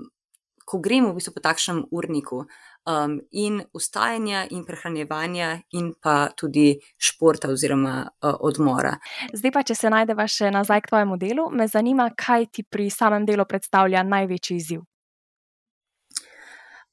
Ko 0.64 0.78
gremo 0.80 1.10
v 1.12 1.18
bistvu 1.18 1.34
po 1.36 1.42
takšnem 1.44 1.82
urniku, 1.92 2.38
um, 2.86 3.20
in 3.30 3.62
ustajanja, 3.72 4.46
in 4.50 4.64
prehranjevanja, 4.64 5.60
in 5.70 5.92
pa 6.00 6.28
tudi 6.36 6.74
športa 6.96 7.48
oziroma 7.52 8.02
uh, 8.04 8.34
odmora. 8.40 8.96
Zdaj 9.32 9.52
pa, 9.52 9.62
če 9.62 9.76
se 9.78 9.92
najdeva 9.92 10.26
še 10.28 10.50
nazaj 10.54 10.84
k 10.84 10.92
tvojemu 10.92 11.18
delu, 11.20 11.48
me 11.50 11.68
zanima, 11.68 12.10
kaj 12.16 12.50
ti 12.52 12.66
pri 12.68 12.90
samem 12.92 13.26
delu 13.28 13.46
predstavlja 13.48 14.04
največji 14.08 14.56
izziv. 14.60 14.84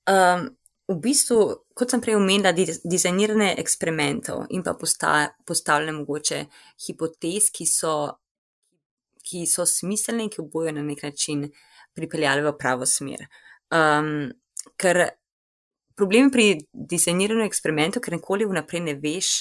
Um, 0.10 0.50
v 0.92 0.98
bistvu, 1.00 1.38
kot 1.78 1.94
sem 1.94 2.02
prej 2.04 2.18
omenila, 2.18 2.52
dizajniranje 2.56 3.54
eksperimentov 3.62 4.48
in 4.52 4.64
pa 4.66 4.74
postavljanje 4.76 5.98
mogoče 6.00 6.42
hipotez, 6.88 7.52
ki 7.54 7.68
so, 7.70 7.96
ki 9.24 9.46
so 9.48 9.68
smiselne 9.70 10.28
in 10.28 10.34
ki 10.34 10.44
bojo 10.52 10.74
na 10.76 10.84
nek 10.84 11.04
način 11.06 11.50
pripeljali 11.96 12.44
v 12.44 12.54
pravo 12.60 12.88
smer. 12.88 13.28
Um, 13.72 14.32
ker 14.82 15.00
problem 16.02 16.32
pri 16.34 16.56
dizajniranju 16.74 17.46
eksperimentov, 17.46 18.02
ker 18.02 18.16
nikoli 18.18 18.48
vnaprej 18.50 18.82
ne 18.88 18.96
veš, 18.98 19.32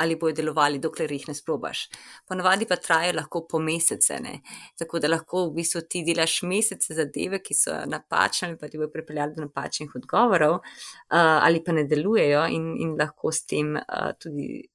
ali 0.00 0.16
bojo 0.20 0.34
delovali, 0.36 0.80
dokler 0.80 1.12
jih 1.12 1.26
ne 1.28 1.34
sprobaš. 1.36 1.86
Ponavadi 2.28 2.66
pa 2.68 2.76
trajajo 2.80 3.16
lahko 3.16 3.42
po 3.48 3.60
mesece, 3.60 4.18
ne? 4.20 4.40
tako 4.78 5.00
da 5.00 5.10
lahko 5.10 5.46
v 5.46 5.54
bistvu 5.60 5.82
ti 5.88 6.02
delaš 6.04 6.40
mesece 6.48 6.96
zadeve, 6.96 7.40
ki 7.44 7.56
so 7.56 7.76
napačne 7.88 8.48
ali 8.48 8.58
pa 8.60 8.68
ti 8.68 8.80
bojo 8.80 8.90
pripeljali 8.92 9.36
do 9.36 9.44
napačnih 9.44 9.92
odgovorov 10.00 10.58
uh, 10.60 11.36
ali 11.46 11.64
pa 11.64 11.76
ne 11.76 11.84
delujejo 11.88 12.46
in, 12.56 12.70
in 12.84 12.96
lahko 13.00 13.32
s 13.32 13.46
tem 13.46 13.76
uh, 13.80 14.12
tudi. 14.20 14.66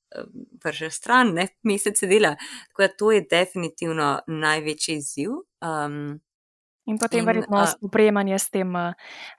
Vrže 0.63 0.87
stran, 0.95 1.33
ne 1.35 1.43
mesece 1.67 2.07
dela. 2.07 2.29
Tako 2.69 2.81
da 2.85 2.87
to 2.87 3.09
je 3.11 3.25
definitivno 3.27 4.05
največji 4.31 4.95
izziv. 4.95 5.33
Um, 5.59 6.21
In 6.85 6.99
potem 7.01 7.25
verjetno 7.25 7.65
sprejemanje 7.65 8.39
s 8.39 8.49
tem, 8.53 8.73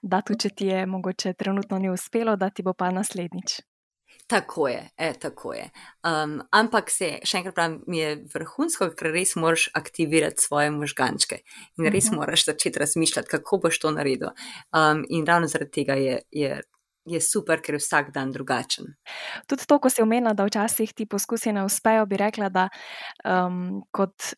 da 0.02 0.20
tudi 0.26 0.46
če 0.46 0.50
ti 0.50 0.66
je 0.66 0.86
mogoče 0.86 1.32
trenutno 1.38 1.78
ni 1.78 1.90
uspelo, 1.90 2.36
da 2.36 2.50
ti 2.50 2.62
bo 2.66 2.74
pa 2.74 2.90
naslednjič. 2.90 3.60
Tako 4.26 4.68
je, 4.68 4.88
e, 4.96 5.12
tako 5.12 5.52
je. 5.54 5.70
Um, 6.02 6.40
ampak 6.50 6.90
se, 6.90 7.12
še 7.22 7.38
enkrat 7.38 7.54
pravim, 7.54 7.76
mi 7.86 8.00
je 8.00 8.16
vrhunsko, 8.32 8.88
ker 8.98 9.12
res 9.14 9.36
moraš 9.38 9.68
aktivirati 9.78 10.42
svoje 10.42 10.72
možgančke 10.74 11.44
in 11.78 11.86
res 11.86 12.08
uh 12.08 12.10
mhm. 12.10 12.14
-huh. 12.14 12.16
moraš 12.16 12.44
začeti 12.46 12.78
razmišljati, 12.78 13.28
kako 13.28 13.58
boš 13.58 13.78
to 13.78 13.90
naredil. 13.90 14.28
Um, 14.74 15.04
in 15.08 15.26
ravno 15.26 15.46
zaradi 15.46 15.70
tega 15.70 15.94
je, 15.94 16.18
je 16.30 16.60
je 17.06 17.20
super, 17.20 17.60
ker 17.62 17.76
je 17.76 17.80
vsak 17.80 18.10
dan 18.14 18.32
drugačen. 18.34 18.90
Tudi 19.46 19.66
to, 19.68 19.78
ko 19.78 19.90
si 19.90 20.02
omenila, 20.02 20.34
da 20.34 20.46
včasih 20.46 20.92
ti 20.94 21.06
poskusi 21.06 21.52
ne 21.54 21.64
uspejo, 21.64 22.06
bi 22.06 22.18
rekla, 22.18 22.48
da 22.50 22.66
um, 23.22 23.82
kot 23.94 24.32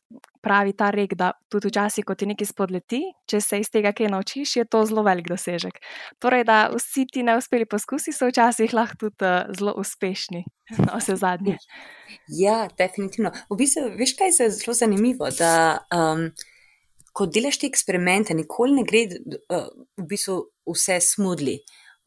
pravi 0.44 0.74
ta 0.76 0.90
rek, 0.94 1.14
da 1.18 1.32
tudi 1.48 1.72
včasih, 1.72 2.04
ko 2.06 2.14
ti 2.14 2.28
nekaj 2.28 2.50
spodleti, 2.50 3.00
če 3.28 3.40
se 3.44 3.60
iz 3.62 3.72
tega 3.72 3.92
kaj 3.96 4.12
naučiš, 4.12 4.56
je 4.60 4.66
to 4.68 4.84
zelo 4.88 5.02
velik 5.06 5.30
dosežek. 5.32 5.80
Torej, 6.22 6.44
da 6.48 6.58
vsi 6.74 7.06
ti 7.12 7.24
neuspeli 7.26 7.66
poskusi 7.68 8.14
so 8.14 8.28
včasih 8.28 8.76
lahko 8.76 9.06
tudi 9.06 9.24
uh, 9.24 9.48
zelo 9.56 9.74
uspešni, 9.80 10.44
na 10.86 11.00
vse 11.00 11.16
zadnje. 11.16 11.56
Ja, 12.28 12.66
definitivno. 12.78 13.32
V 13.50 13.58
bistvu, 13.58 13.88
veš, 13.96 14.14
kaj 14.20 14.36
je 14.36 14.52
zelo 14.60 14.76
zanimivo. 14.76 15.32
Da, 15.38 15.80
um, 15.94 16.30
Ko 17.18 17.24
delaš 17.26 17.56
te 17.58 17.66
eksperimente, 17.66 18.30
nikoli 18.36 18.76
ne 18.76 18.82
gre 18.86 19.00
uh, 19.10 19.64
v 19.98 20.04
bistvu 20.06 20.36
vse 20.70 21.00
smudli 21.02 21.56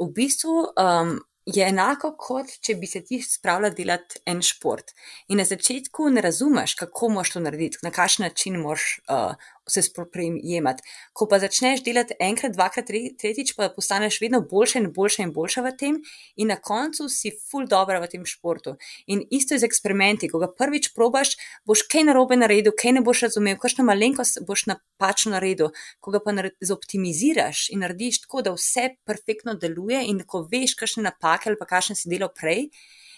v 0.06 0.14
bistvu 0.16 0.56
um, 0.76 1.20
je 1.46 1.66
enako, 1.66 2.14
kot 2.20 2.52
če 2.64 2.76
bi 2.80 2.88
se 2.88 3.02
ti 3.06 3.22
spravila 3.22 3.72
delati 3.74 4.22
en 4.30 4.44
šport. 4.46 4.94
In 5.34 5.42
na 5.42 5.46
začetku 5.48 6.10
ne 6.14 6.22
razumeš, 6.22 6.76
kako 6.80 7.10
moš 7.18 7.34
to 7.36 7.42
narediti, 7.44 7.82
na 7.84 7.92
kakšen 7.92 8.28
način 8.28 8.60
moš 8.62 9.00
uh, 9.10 9.34
se 9.72 9.82
sprejemati. 9.86 10.84
Ko 11.14 11.28
pa 11.32 11.40
začneš 11.40 11.84
delati 11.86 12.18
enkrat, 12.20 12.54
dvakrat, 12.56 12.92
tretjič, 13.20 13.54
pa 13.58 13.70
postaneš 13.74 14.20
vedno 14.22 14.42
boljša 14.52 14.80
in 14.80 14.90
boljša 14.94 15.26
in 15.26 15.34
boljša 15.34 15.64
v 15.66 15.74
tem, 15.80 16.00
in 16.36 16.52
na 16.52 16.58
koncu 16.60 17.08
si 17.10 17.32
full 17.32 17.68
dobro 17.68 18.02
v 18.02 18.10
tem 18.12 18.26
športu. 18.26 18.76
In 19.08 19.24
isto 19.32 19.56
je 19.56 19.64
z 19.64 19.70
eksperimenti. 19.70 20.30
Ko 20.32 20.42
ga 20.44 20.52
prvič 20.52 20.92
probaš, 20.96 21.36
boš 21.66 21.86
kaj 21.92 22.08
narobe 22.10 22.38
naredil, 22.40 22.76
kaj 22.78 22.98
ne 22.98 23.06
boš 23.06 23.26
razumel, 23.28 23.60
kakšno 23.62 23.88
malenkost 23.88 24.42
boš 24.48 24.68
napačno 24.72 25.36
naredil. 25.36 25.72
Ko 26.00 26.12
ga 26.12 26.24
pa 26.24 26.36
zoptimiziraš 26.62 27.70
in 27.72 27.84
narediš 27.86 28.24
tako, 28.26 28.42
da 28.46 28.56
vse 28.56 28.90
perfektno 29.06 29.56
deluje, 29.56 30.04
in 30.08 30.24
ko 30.28 30.46
veš, 30.52 30.76
kakšne 30.80 31.08
napake 31.10 31.50
ali 31.50 31.60
pa 31.60 31.70
kakšne 31.70 31.96
si 31.96 32.10
delal 32.12 32.34
prej, 32.36 32.70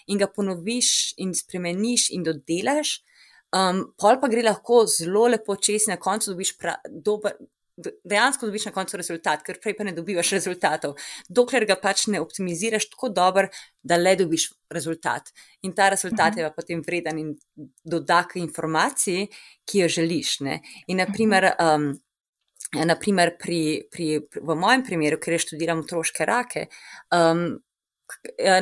in 0.06 0.20
ga 0.20 0.28
ponoviš 0.28 1.14
in 1.22 1.34
spremeniš 1.34 2.10
in 2.12 2.24
dodelaš. 2.26 3.00
Um, 3.54 3.84
pol 4.00 4.18
pa 4.18 4.30
gre 4.32 4.42
lahko 4.42 4.84
zelo 4.90 5.28
lepo 5.30 5.54
čez, 5.56 5.86
na 5.86 5.96
koncu 6.00 6.32
dobiš 6.32 6.56
pra, 6.58 6.74
dober, 6.90 7.36
dejansko 7.76 8.46
dobiš 8.46 8.68
na 8.68 8.72
koncu 8.74 8.96
rezultat, 8.96 9.42
ker 9.46 9.58
prej 9.62 9.76
pa 9.78 9.86
ne 9.86 9.92
dobivaš 9.94 10.32
rezultatov, 10.36 10.94
dokler 11.28 11.66
ga 11.68 11.76
pač 11.80 12.06
ne 12.12 12.22
optimiziraš 12.22 12.88
tako 12.92 13.10
dobro, 13.14 13.48
da 13.82 13.98
le 13.98 14.14
dobiš 14.18 14.48
rezultat. 14.74 15.30
In 15.62 15.74
ta 15.74 15.88
rezultat 15.94 16.34
mhm. 16.34 16.40
je 16.40 16.48
pa 16.48 16.62
potem 16.62 16.82
vreden 16.86 17.20
in 17.20 17.34
dodak 17.84 18.36
informaciji, 18.40 19.28
ki 19.66 19.84
jo 19.84 19.92
želiš. 20.00 20.40
Ne? 20.46 20.60
In 20.88 21.02
naprimer. 21.02 21.52
Um, 21.58 21.94
Naprimer, 22.74 23.30
pri, 23.38 23.84
pri, 23.86 24.06
v 24.34 24.54
mojem 24.58 24.82
primeru, 24.82 25.20
ker 25.22 25.36
študiram 25.38 25.84
otroške 25.84 26.26
rake, 26.26 26.64
um, 27.14 27.44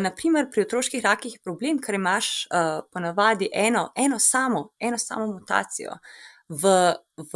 naprimer, 0.01 0.47
pri 0.53 0.63
otroških 0.67 1.03
rakih 1.05 1.35
je 1.35 1.43
problem, 1.45 1.81
ker 1.83 1.97
imaš 1.99 2.47
uh, 2.47 2.85
ponavadi 2.93 3.49
eno, 3.53 3.89
eno, 3.97 4.19
samo, 4.19 4.69
eno 4.81 4.99
samo 4.99 5.27
mutacijo. 5.33 5.97
Uh, 5.97 6.33
v, 6.53 6.95
v, 7.17 7.33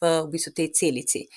v 0.00 0.28
bistvu 0.32 0.52
tej 0.52 0.72
celici. 0.72 1.28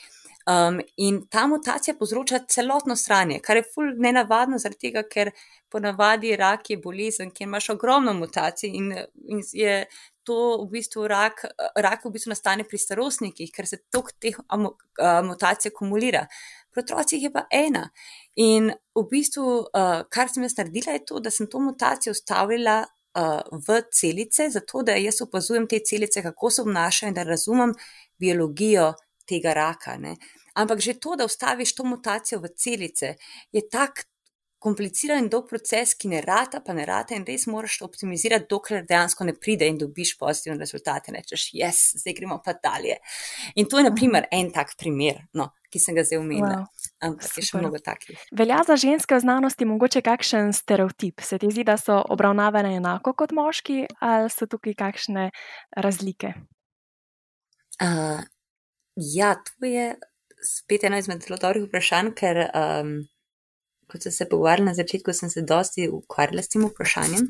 Um, 0.49 0.79
in 0.97 1.27
ta 1.29 1.45
mutacija 1.47 1.93
povzroča 1.99 2.41
celotno 2.49 2.95
stranje, 2.97 3.39
kar 3.45 3.59
je 3.59 3.67
fully 3.75 3.93
nenavadno, 4.01 4.57
zaradi 4.57 4.87
tega, 4.87 5.03
ker 5.05 5.29
ponavadi 5.71 6.33
rak 6.35 6.71
je 6.73 6.79
bolezen, 6.81 7.29
kjer 7.31 7.47
imaš 7.47 7.69
ogromno 7.75 8.13
mutacij 8.17 8.73
in, 8.73 8.89
in 9.29 9.43
je 9.53 9.85
to 10.25 10.39
v 10.63 10.67
bistvu 10.73 11.05
rak, 11.07 11.45
rak 11.77 12.05
v 12.05 12.13
bistvu 12.15 12.33
nastane 12.33 12.65
pri 12.65 12.81
starostnikih, 12.81 13.53
ker 13.53 13.69
se 13.69 13.83
tok 13.93 14.11
teh 14.17 14.37
mutacij 15.29 15.71
akumulira. 15.71 16.25
Pri 16.71 16.83
otrocih 16.83 17.23
je 17.23 17.31
pa 17.31 17.45
ena. 17.51 17.89
In 18.35 18.71
v 18.95 19.03
bistvu, 19.11 19.45
uh, 19.67 20.03
kar 20.09 20.31
sem 20.31 20.43
jaz 20.43 20.57
naredila, 20.57 20.95
je 20.95 21.05
to, 21.05 21.19
da 21.19 21.31
sem 21.31 21.47
to 21.47 21.59
mutacijo 21.59 22.15
ustavila 22.15 22.81
uh, 22.83 23.41
v 23.67 23.81
celice, 23.91 24.49
zato 24.49 24.83
da 24.83 24.95
jaz 24.95 25.21
opazujem 25.21 25.67
te 25.67 25.81
celice, 25.85 26.23
kako 26.23 26.49
se 26.49 26.61
obnašajo 26.61 27.09
in 27.09 27.17
da 27.17 27.23
razumem 27.27 27.73
biologijo 28.19 28.93
tega 29.27 29.53
raka. 29.53 29.97
Ne. 29.97 30.15
Ampak 30.53 30.79
že 30.79 30.99
to, 30.99 31.15
da 31.15 31.25
ustaviš 31.25 31.75
to 31.75 31.83
mutacijo 31.83 32.39
v 32.39 32.53
celice, 32.55 33.15
je 33.51 33.67
tak 33.69 34.05
kompliciran 34.61 35.23
in 35.23 35.29
dolg 35.31 35.47
proces, 35.49 35.95
ki 35.97 36.11
ne 36.11 36.19
rata, 36.21 36.59
pa 36.61 36.75
ne 36.77 36.85
rata 36.85 37.15
in 37.17 37.25
res 37.25 37.47
moraš 37.49 37.79
to 37.79 37.87
optimizirati, 37.87 38.45
dokler 38.49 38.83
dejansko 38.87 39.25
ne 39.25 39.33
pride 39.33 39.65
in 39.69 39.79
dobiš 39.81 40.13
pozitivne 40.19 40.59
rezultate. 40.61 41.13
Rečeš, 41.15 41.47
jaz, 41.57 41.79
zdaj 41.97 42.15
gremo 42.19 42.37
pa 42.45 42.53
dalje. 42.53 42.99
In 43.57 43.69
to 43.69 43.79
je, 43.81 43.87
na 43.87 43.93
primer, 43.95 44.27
en 44.31 44.51
tak 44.53 44.75
primer, 44.77 45.23
no, 45.37 45.49
ki 45.73 45.81
sem 45.81 45.97
ga 45.97 46.05
zdaj 46.05 46.21
omenila. 46.21 46.61
Wow. 46.61 46.91
Ampak 47.07 47.39
je 47.39 47.45
še 47.47 47.57
mnogo 47.57 47.81
takih. 47.81 48.19
Velja 48.37 48.59
za 48.67 48.77
ženske 48.77 49.17
v 49.17 49.23
znanosti 49.23 49.65
mogoče 49.65 50.03
kakšen 50.05 50.53
stereotip? 50.53 51.23
Se 51.25 51.39
ti 51.41 51.49
zdi, 51.49 51.65
da 51.65 51.79
so 51.81 51.97
obravnavane 52.13 52.75
enako 52.77 53.15
kot 53.17 53.33
moški, 53.33 53.87
ali 53.97 54.29
so 54.29 54.45
tukaj 54.51 54.77
kakšne 54.77 55.31
razlike? 55.73 56.35
Uh, 57.81 58.21
ja, 58.95 59.33
to 59.41 59.65
je 59.65 59.95
spet 60.45 60.85
eno 60.85 61.01
izmed 61.01 61.25
zelo 61.25 61.39
dobrih 61.41 61.65
vprašanj, 61.65 62.13
ker 62.17 62.43
um, 62.45 62.93
kot 63.91 64.07
sem 64.07 64.13
se 64.15 64.29
pogovarjala 64.29 64.71
na 64.71 64.77
začetku, 64.77 65.13
sem 65.13 65.29
se 65.29 65.43
dosti 65.43 65.89
ukvarjala 65.91 66.43
s 66.43 66.53
tem 66.53 66.65
vprašanjem. 66.65 67.27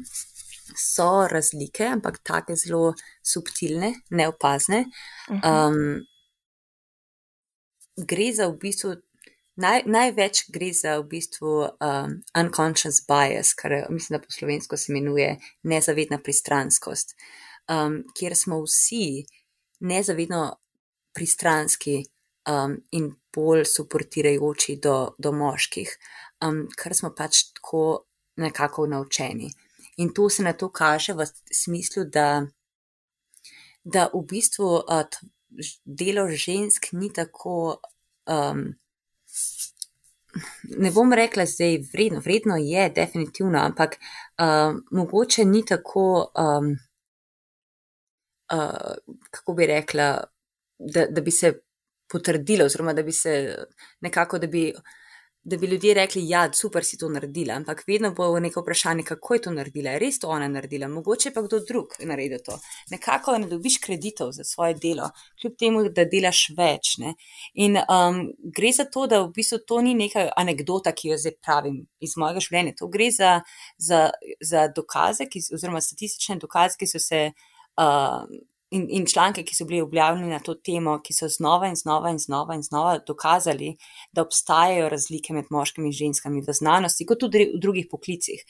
So 0.77 1.27
razlike, 1.27 1.83
ampak 1.97 2.21
tako 2.23 2.55
zelo 2.55 2.93
subtilne, 3.25 3.93
neopazne. 4.09 4.85
Um, 5.41 6.05
gre 7.97 8.29
za 8.35 8.47
v 8.47 8.57
bistvu, 8.61 8.93
naj, 9.59 9.83
največ 9.85 10.45
gre 10.53 10.71
za 10.77 10.95
v 11.01 11.07
bistvu 11.11 11.55
um, 11.67 12.15
unconscious 12.37 13.01
bias, 13.07 13.53
kar 13.57 13.81
mislim, 13.89 14.17
da 14.17 14.23
po 14.23 14.31
slovensko 14.31 14.77
se 14.77 14.93
imenuje 14.93 15.35
nezavedna 15.63 16.21
pristranskost, 16.23 17.17
um, 17.67 18.03
kjer 18.15 18.37
smo 18.37 18.61
vsi 18.63 19.25
nezavedno 19.81 20.45
pristranski 21.13 22.03
um, 22.47 22.77
in 22.91 23.11
bolj 23.35 23.65
suportirajoči 23.65 24.77
do, 24.83 25.13
do 25.17 25.31
moških 25.31 25.97
um, 26.45 26.67
kar 26.75 26.95
smo 26.95 27.13
pač 27.15 27.43
tako 27.53 28.05
nekako 28.35 28.87
naučeni. 28.87 29.51
In 29.97 30.13
to 30.13 30.29
se 30.29 30.43
na 30.43 30.53
to 30.53 30.69
kaže 30.69 31.13
v 31.13 31.25
smislu, 31.51 32.05
da, 32.05 32.45
da 33.83 34.09
v 34.13 34.23
bistvu 34.27 34.69
uh, 34.81 35.03
delo 35.85 36.27
žensk 36.27 36.93
ni 36.93 37.13
tako. 37.13 37.81
Um, 38.27 38.71
Ne 40.63 40.91
bom 40.95 41.11
rekla, 41.13 41.43
da 41.43 41.65
je 41.67 41.81
vredno, 41.93 42.21
vredno 42.23 42.55
je, 42.55 42.85
definitivno, 42.95 43.59
ampak 43.59 43.97
uh, 43.99 44.77
mogoče 44.91 45.43
ni 45.45 45.59
tako, 45.65 46.31
um, 46.39 46.69
uh, 48.53 49.17
kako 49.31 49.53
bi 49.53 49.67
rekla, 49.67 50.23
da, 50.79 51.05
da 51.05 51.21
bi 51.21 51.31
se 51.31 51.51
potrdilo, 52.07 52.65
oziroma 52.65 52.93
da 52.93 53.03
bi 53.03 53.11
se 53.11 53.57
nekako, 53.99 54.39
da 54.39 54.47
bi 54.47 54.73
da 55.43 55.57
bi 55.57 55.67
ljudje 55.67 55.93
rekli, 55.93 56.21
da 56.21 56.27
ja, 56.29 56.53
super 56.53 56.83
si 56.85 56.97
to 56.97 57.09
naredila, 57.09 57.53
ampak 57.53 57.83
vedno 57.87 58.11
bo 58.13 58.39
neko 58.39 58.61
vprašanje, 58.61 59.03
kako 59.03 59.33
je 59.33 59.41
to 59.41 59.51
naredila, 59.51 59.91
je 59.91 59.99
res 59.99 60.19
to 60.19 60.29
ona 60.29 60.47
naredila, 60.47 60.87
mogoče 60.87 61.31
pa 61.33 61.41
kdo 61.41 61.59
drug 61.59 61.95
naredi 61.99 62.37
to. 62.45 62.59
Nekako 62.91 63.37
ne 63.37 63.47
dobiš 63.47 63.77
kreditov 63.81 64.31
za 64.31 64.43
svoje 64.43 64.73
delo, 64.73 65.09
kljub 65.41 65.55
temu, 65.59 65.83
da 65.89 66.05
delaš 66.05 66.43
več. 66.57 66.97
Ne? 67.01 67.15
In 67.53 67.79
um, 67.81 68.21
gre 68.57 68.71
za 68.71 68.85
to, 68.85 69.07
da 69.07 69.23
v 69.23 69.31
bistvu 69.35 69.63
to 69.67 69.81
ni 69.81 69.95
neka 69.97 70.27
anekdota, 70.37 70.93
ki 70.93 71.13
jo 71.13 71.17
zdaj 71.17 71.37
pravim 71.41 71.81
iz 71.99 72.13
mojega 72.17 72.45
življenja. 72.45 72.77
To 72.77 72.91
gre 72.91 73.09
za, 73.11 73.39
za, 73.81 74.09
za 74.41 74.67
dokaze, 74.75 75.25
ki, 75.25 75.41
oziroma 75.57 75.81
statistične 75.81 76.37
dokaze, 76.41 76.77
ki 76.77 76.89
so 76.89 77.01
se. 77.01 77.31
Uh, 77.81 78.29
in, 78.71 78.87
in 78.89 79.05
članke, 79.05 79.43
ki 79.43 79.55
so 79.55 79.65
bili 79.65 79.81
objavljeni 79.81 80.29
na 80.31 80.39
to 80.39 80.55
temo, 80.55 80.97
ki 81.03 81.13
so 81.13 81.27
znova 81.29 81.67
in 81.67 81.75
znova 81.75 82.09
in 82.09 82.19
znova 82.19 82.55
in 82.55 82.63
znova 82.63 82.97
dokazali, 83.07 83.75
da 84.11 84.21
obstajajo 84.21 84.89
razlike 84.89 85.33
med 85.33 85.45
moškimi 85.49 85.89
in 85.89 85.97
ženskami 85.97 86.43
v 86.47 86.55
znanosti, 86.55 87.05
kot 87.05 87.19
tudi 87.19 87.49
v 87.55 87.59
drugih 87.61 87.87
poklicih. 87.91 88.43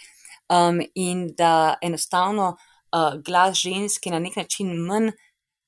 Um, 0.51 0.81
in 0.95 1.29
da 1.37 1.75
enostavno 1.81 2.51
uh, 2.51 3.21
glas 3.25 3.57
ženske 3.57 4.11
na 4.11 4.19
nek 4.19 4.35
način 4.35 4.73
manj, 4.85 5.11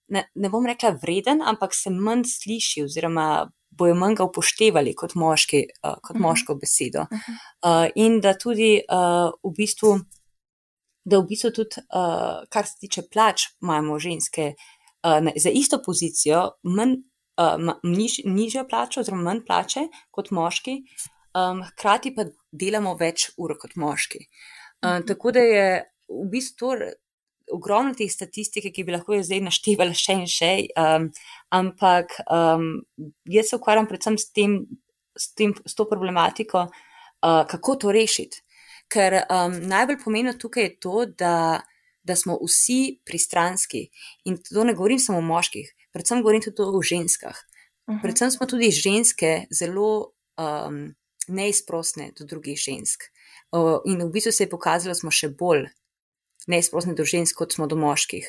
ne, 0.08 0.28
ne 0.36 0.50
bom 0.50 0.66
rekla 0.66 0.98
vreden, 1.02 1.42
ampak 1.42 1.74
se 1.74 1.89
manj 1.89 2.26
sliši, 2.28 2.84
oziroma 2.84 3.48
bojo 3.74 3.96
manj 3.96 4.20
ga 4.20 4.28
upoštevali 4.28 4.94
kot, 4.96 5.16
moški, 5.16 5.66
uh, 5.82 5.96
kot 6.02 6.16
uh 6.16 6.16
mhm. 6.16 6.24
-huh. 6.24 6.30
moško 6.30 6.56
besedo. 6.56 7.02
Uh 7.02 7.18
-huh. 7.18 7.86
uh, 7.86 7.92
in 7.96 8.22
da 8.22 8.38
tudi 8.38 8.82
uh, 8.92 9.32
v 9.52 9.56
bistvu 9.58 10.00
da 11.06 11.20
v 11.20 11.28
bistvu 11.30 11.52
tudi, 11.52 11.84
uh, 11.92 12.44
kar 12.52 12.68
se 12.68 12.80
tiče 12.80 13.06
plač, 13.12 13.50
imamo 13.62 14.00
ženske 14.00 14.54
uh, 14.54 15.20
na, 15.24 15.34
za 15.36 15.52
isto 15.52 15.82
pozicijo, 15.86 16.46
manj, 16.63 17.02
uh, 17.42 17.74
niž, 17.84 18.22
nižjo 18.26 18.66
plačo, 18.70 19.04
oziroma 19.04 19.30
manj 19.30 19.44
plače 19.48 19.88
kot 20.12 20.32
moški, 20.32 20.80
um, 21.36 21.63
hkrati 21.74 22.13
pa 22.16 22.28
delamo 22.52 22.96
več 23.00 23.32
ur 23.38 23.56
kot 23.60 23.76
moški. 23.76 24.26
Uh, 24.84 24.89
mhm. 24.89 25.08
Tako 25.12 25.36
da 25.36 25.48
je 25.48 25.66
v 26.12 26.28
bistvu. 26.32 26.76
Ogromno 27.54 27.92
teh 27.92 28.08
statistik, 28.08 28.70
ki 28.72 28.86
bi 28.88 28.94
lahko 28.94 29.18
zdaj 29.20 29.42
naštevala 29.44 29.92
še 30.00 30.13
in 30.16 30.30
še, 30.32 30.52
um, 30.80 31.10
ampak 31.52 32.13
um, 32.32 32.70
jaz 33.28 33.50
se 33.52 33.58
ukvarjam 33.60 33.89
predvsem 33.89 34.16
s, 34.16 34.30
tem, 34.32 34.54
s, 35.12 35.28
tem, 35.36 35.52
s 35.52 35.76
to 35.76 35.84
problematiko, 35.89 36.63
uh, 36.72 37.42
kako 37.52 37.76
to 37.84 37.92
rešiti. 37.94 38.39
Ker 38.91 39.24
um, 39.24 39.56
najbolj 39.67 40.00
pomembno 40.04 40.34
tukaj 40.34 40.63
je 40.63 40.80
to, 40.80 41.06
da, 41.06 41.62
da 42.04 42.15
smo 42.15 42.38
vsi 42.41 43.00
pristranski. 43.06 43.88
In 44.26 44.38
to 44.38 44.63
ne 44.63 44.74
govorim 44.74 45.00
samo 45.00 45.17
o 45.17 45.26
moških, 45.26 45.72
predvsem 45.91 46.22
govorim 46.22 46.41
tudi 46.41 46.62
o 46.62 46.82
ženskah. 46.82 47.36
Uh 47.36 47.93
mhm. 47.93 47.98
-huh. 47.98 48.02
Predvsem 48.02 48.32
smo 48.32 48.46
tudi 48.46 48.72
ženske 48.72 49.46
zelo 49.52 50.13
um, 50.38 50.96
neizprostne 51.28 52.12
do 52.19 52.26
drugih 52.26 52.58
žensk. 52.58 53.04
Uh, 53.52 53.80
in 53.86 54.02
v 54.02 54.12
bistvu 54.12 54.32
se 54.32 54.43
je 54.43 54.50
pokazalo, 54.50 54.91
da 54.91 54.96
smo 54.96 55.12
še 55.12 55.30
bolj 55.30 55.67
neizprostne 56.48 56.93
do 56.93 57.06
žensk, 57.06 57.38
kot 57.38 57.54
smo 57.54 57.67
do 57.67 57.76
moških. 57.76 58.28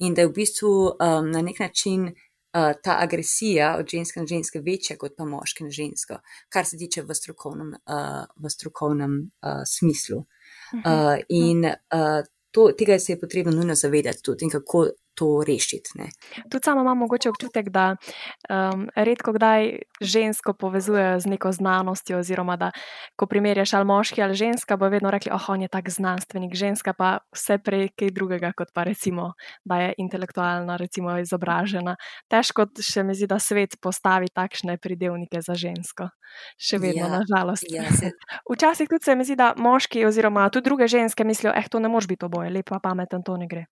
In 0.00 0.14
da 0.14 0.22
je 0.22 0.28
v 0.28 0.32
bistvu 0.32 0.70
um, 0.70 1.30
na 1.30 1.42
nek 1.42 1.58
način 1.58 2.14
uh, 2.54 2.72
ta 2.82 2.96
agresija 3.00 3.76
od 3.78 3.88
ženske 3.88 4.20
na 4.20 4.26
ženske 4.26 4.60
večja 4.60 4.96
kot 4.96 5.16
pa 5.16 5.24
moške 5.24 5.64
na 5.64 5.70
žensko, 5.70 6.20
kar 6.48 6.66
se 6.66 6.78
tiče 6.78 7.02
v 7.02 7.14
strokovnem, 7.14 7.74
uh, 7.74 8.24
v 8.36 8.50
strokovnem 8.50 9.16
uh, 9.42 9.62
smislu. 9.66 10.24
Uh, 10.72 11.16
in 11.28 11.64
uh, 11.66 12.26
to, 12.50 12.70
tega 12.78 12.98
se 12.98 13.12
je 13.12 13.20
potrebno 13.20 13.52
nujno 13.52 13.74
zavedati 13.74 14.22
tudi 14.22 14.44
in 14.44 14.50
kako 14.50 14.86
to 15.20 15.44
rešiti. 15.46 15.90
Ne. 16.00 16.08
Tudi 16.48 16.64
sama 16.64 16.80
imam 16.80 16.98
mogoče 16.98 17.28
občutek, 17.28 17.68
da 17.68 17.92
um, 17.92 18.86
redko 18.96 19.34
kdaj 19.36 19.82
žensko 20.00 20.54
povezujejo 20.56 21.20
z 21.20 21.26
neko 21.26 21.52
znanostjo, 21.52 22.18
oziroma 22.18 22.56
da 22.56 22.70
ko 23.16 23.26
primerjaš 23.26 23.74
ali 23.76 23.84
moški 23.84 24.22
ali 24.22 24.34
ženska, 24.34 24.76
bo 24.80 24.88
vedno 24.88 25.10
rekli, 25.10 25.32
oh, 25.34 25.48
on 25.52 25.62
je 25.62 25.68
tak 25.68 25.90
znanstvenik, 25.90 26.54
ženska 26.54 26.94
pa 26.96 27.18
vse 27.36 27.58
prej 27.58 27.90
kaj 27.98 28.14
drugega, 28.16 28.52
kot 28.56 28.72
pa 28.74 28.84
recimo, 28.88 29.32
da 29.64 29.82
je 29.84 29.94
intelektualna, 29.98 30.76
recimo 30.80 31.18
izobražena. 31.20 31.96
Težko 32.32 32.70
še 32.80 33.04
mi 33.04 33.14
zdi, 33.14 33.28
da 33.28 33.36
svet 33.38 33.76
postavi 33.82 34.32
takšne 34.32 34.78
pridevnike 34.80 35.42
za 35.44 35.54
žensko. 35.54 36.08
Še 36.56 36.80
vedno, 36.80 37.04
ja, 37.04 37.20
nažalost. 37.20 37.68
Ja, 37.68 37.84
se... 38.00 38.14
Včasih 38.48 38.88
tudi 38.88 39.04
se 39.04 39.18
mi 39.18 39.28
zdi, 39.28 39.36
da 39.36 39.52
moški 39.56 40.06
oziroma 40.08 40.48
tudi 40.48 40.70
druge 40.70 40.88
ženske 40.88 41.28
mislijo, 41.28 41.52
eh, 41.52 41.68
to 41.68 41.82
ne 41.82 41.92
moš 41.92 42.08
biti 42.08 42.24
oboje, 42.24 42.48
lepo, 42.54 42.80
pameten, 42.80 43.26
to 43.26 43.36
ne 43.36 43.50
gre. 43.50 43.66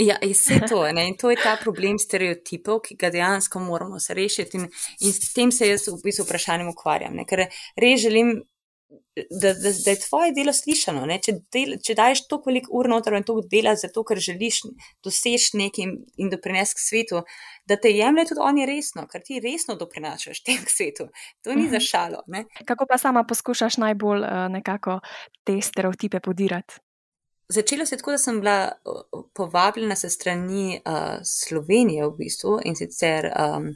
Ja, 0.00 0.16
vse 0.22 0.60
to 0.68 0.86
je. 0.86 1.08
In 1.08 1.16
to 1.16 1.30
je 1.30 1.36
ta 1.36 1.56
problem 1.60 1.98
stereotipov, 2.00 2.80
ki 2.86 2.96
ga 2.96 3.10
dejansko 3.12 3.60
moramo 3.60 4.00
se 4.00 4.14
rešiti. 4.16 4.56
In, 4.56 4.68
in 5.04 5.12
s 5.12 5.34
tem 5.36 5.52
se 5.52 5.68
jaz 5.68 5.88
v 5.90 6.00
bistvu 6.04 6.24
vprašanjem 6.24 6.70
ukvarjam. 6.72 7.18
Ne? 7.20 7.26
Ker 7.28 7.44
res 7.76 8.00
želim, 8.00 8.38
da, 9.30 9.52
da, 9.52 9.72
da 9.84 9.90
je 9.90 10.00
tvoje 10.00 10.32
delo 10.36 10.54
slišano. 10.56 11.04
Če, 11.26 11.36
del, 11.52 11.76
če 11.84 11.96
daješ 11.98 12.24
toliko 12.30 12.72
ur 12.80 12.88
noter 12.88 13.18
in 13.18 13.26
toliko 13.28 13.50
dela 13.52 13.74
zato, 13.76 14.04
ker 14.06 14.20
želiš 14.22 14.62
doseči 15.04 15.60
nekaj 15.60 15.84
in, 15.84 15.96
in 16.16 16.32
doprinesti 16.32 16.78
k 16.78 16.86
svetu, 16.86 17.24
da 17.68 17.76
te 17.76 17.92
jemlje 17.92 18.30
tudi 18.32 18.44
oni 18.46 18.68
resno, 18.70 19.04
ker 19.10 19.24
ti 19.26 19.40
resno 19.44 19.76
doprinašaš 19.80 20.44
tem 20.46 20.62
k 20.64 20.72
svetu. 20.72 21.10
To 21.44 21.56
ni 21.56 21.68
za 21.68 21.76
mhm. 21.76 21.88
šalo. 21.92 22.22
Ne? 22.32 22.46
Kako 22.64 22.88
pa 22.88 22.98
sama 22.98 23.26
poskušaš 23.28 23.82
najbolj 23.84 24.24
uh, 24.24 24.46
nekako 24.52 25.00
te 25.44 25.60
stereotipe 25.60 26.24
podirati? 26.24 26.80
Začelo 27.50 27.86
se 27.86 27.94
je 27.94 27.98
tako, 27.98 28.10
da 28.10 28.18
sem 28.18 28.40
bila 28.40 28.72
povabljena 29.34 29.96
se 29.96 30.10
strani 30.10 30.80
uh, 30.86 30.92
Slovenije 31.24 32.06
v 32.06 32.10
bistvu 32.18 32.60
in 32.64 32.76
sicer 32.76 33.26
um, 33.26 33.68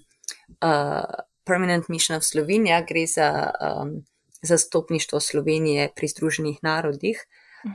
uh, 0.62 1.04
Permanent 1.44 1.88
Mission 1.88 2.16
of 2.16 2.24
Slovenija, 2.24 2.84
gre 2.88 3.06
za 3.06 3.50
um, 3.50 4.04
zastopništvo 4.42 5.20
Slovenije 5.20 5.92
pri 5.96 6.08
Združenih 6.08 6.58
narodih. 6.62 7.26
Uh, 7.64 7.70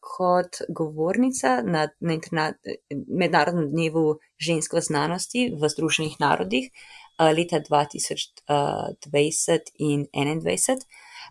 kot 0.00 0.56
govornica 0.68 1.62
na, 1.64 1.88
na 2.00 2.12
interna, 2.12 2.52
mednarodnem 3.08 3.70
dnevu 3.70 4.18
žensk 4.38 4.72
v 4.76 4.80
znanosti 4.84 5.54
v 5.56 5.68
Združenih 5.68 6.20
narodih 6.20 6.68
uh, 6.68 6.74
leta 7.32 7.56
2020 7.56 9.60
in 9.78 10.06
2021, 10.12 10.84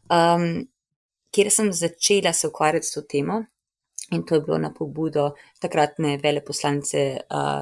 um, 0.09 0.67
kjer 1.31 1.51
sem 1.53 1.73
začela 1.73 2.33
se 2.33 2.47
ukvarjati 2.47 2.85
s 2.85 2.91
to 2.97 3.01
temo. 3.01 3.45
In 4.11 4.25
to 4.25 4.35
je 4.35 4.41
bilo 4.41 4.57
na 4.57 4.71
pobudo 4.73 5.31
takratne 5.61 6.17
veleposlanice 6.17 7.03
uh, 7.29 7.61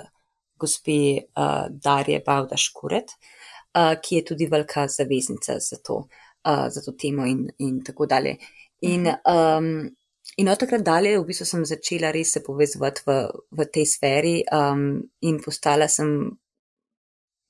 gospe 0.57 0.99
uh, 1.35 1.67
Darje 1.69 2.21
Bavda 2.25 2.57
Škuret, 2.57 3.11
uh, 3.11 3.93
ki 4.01 4.15
je 4.15 4.25
tudi 4.25 4.47
velika 4.51 4.87
zaveznica 4.87 5.59
za 5.59 5.77
to, 5.83 6.07
uh, 6.47 6.67
za 6.69 6.81
to 6.81 6.95
temo 6.97 7.25
in, 7.25 7.47
in 7.59 7.83
tako 7.83 8.05
dalje. 8.05 8.37
In, 8.81 9.07
um, 9.07 9.89
in 10.37 10.49
od 10.49 10.59
takrat 10.59 10.81
dalje 10.85 11.17
v 11.19 11.25
bistvu 11.25 11.45
sem 11.45 11.65
začela 11.65 12.11
res 12.11 12.33
se 12.33 12.43
povezovati 12.45 13.05
v, 13.05 13.17
v 13.51 13.69
tej 13.73 13.85
sferi 13.85 14.35
um, 14.53 15.01
in 15.21 15.39
postala 15.43 15.87
sem, 15.89 16.13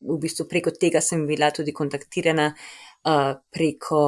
v 0.01 0.17
bistvu 0.21 0.47
preko 0.47 0.71
tega 0.71 1.01
sem 1.01 1.25
bila 1.27 1.51
tudi 1.51 1.73
kontaktirana 1.75 2.51
uh, 2.53 3.33
preko 3.51 4.01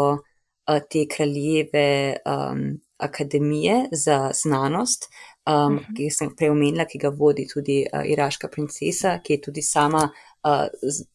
te 0.89 1.07
kraljeve. 1.09 1.89
Um, 2.25 2.79
akademije 2.99 3.85
za 3.91 4.31
znanost, 4.33 5.09
um, 5.47 5.53
uh 5.55 5.71
mhm. 5.71 5.83
-huh. 5.83 5.95
ki 5.97 6.09
sem 6.09 6.35
prej 6.35 6.49
omenila, 6.49 6.85
ki 6.85 6.97
ga 6.97 7.09
vodi 7.09 7.47
tudi 7.53 7.85
uh, 7.93 8.01
iraška 8.05 8.47
princesa, 8.47 9.19
ki 9.23 9.33
je 9.33 9.41
tudi 9.41 9.61
sama 9.61 10.09
uh, 10.43 10.67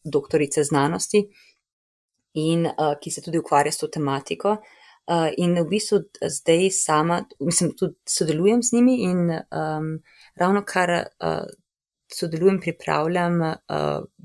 doktorica 0.03 0.63
znanosti 0.63 1.29
in 2.33 2.65
uh, 2.65 2.71
ki 3.01 3.11
se 3.11 3.21
tudi 3.21 3.39
ukvarja 3.39 3.71
s 3.71 3.77
to 3.77 3.87
tematiko. 3.87 4.57
Uh, 5.07 5.29
in 5.37 5.53
v 5.61 5.67
bistvu 5.69 5.99
zdaj 6.29 6.69
sama, 6.71 7.25
mislim, 7.39 7.71
tudi 7.79 7.95
sodelujem 8.09 8.63
z 8.63 8.73
njimi 8.73 8.95
in 8.97 9.29
um, 9.29 9.99
ravno 10.35 10.63
kar 10.65 10.89
uh, 10.89 11.45
sodelujem, 12.13 12.59
pripravljam 12.59 13.41
uh, 13.41 13.55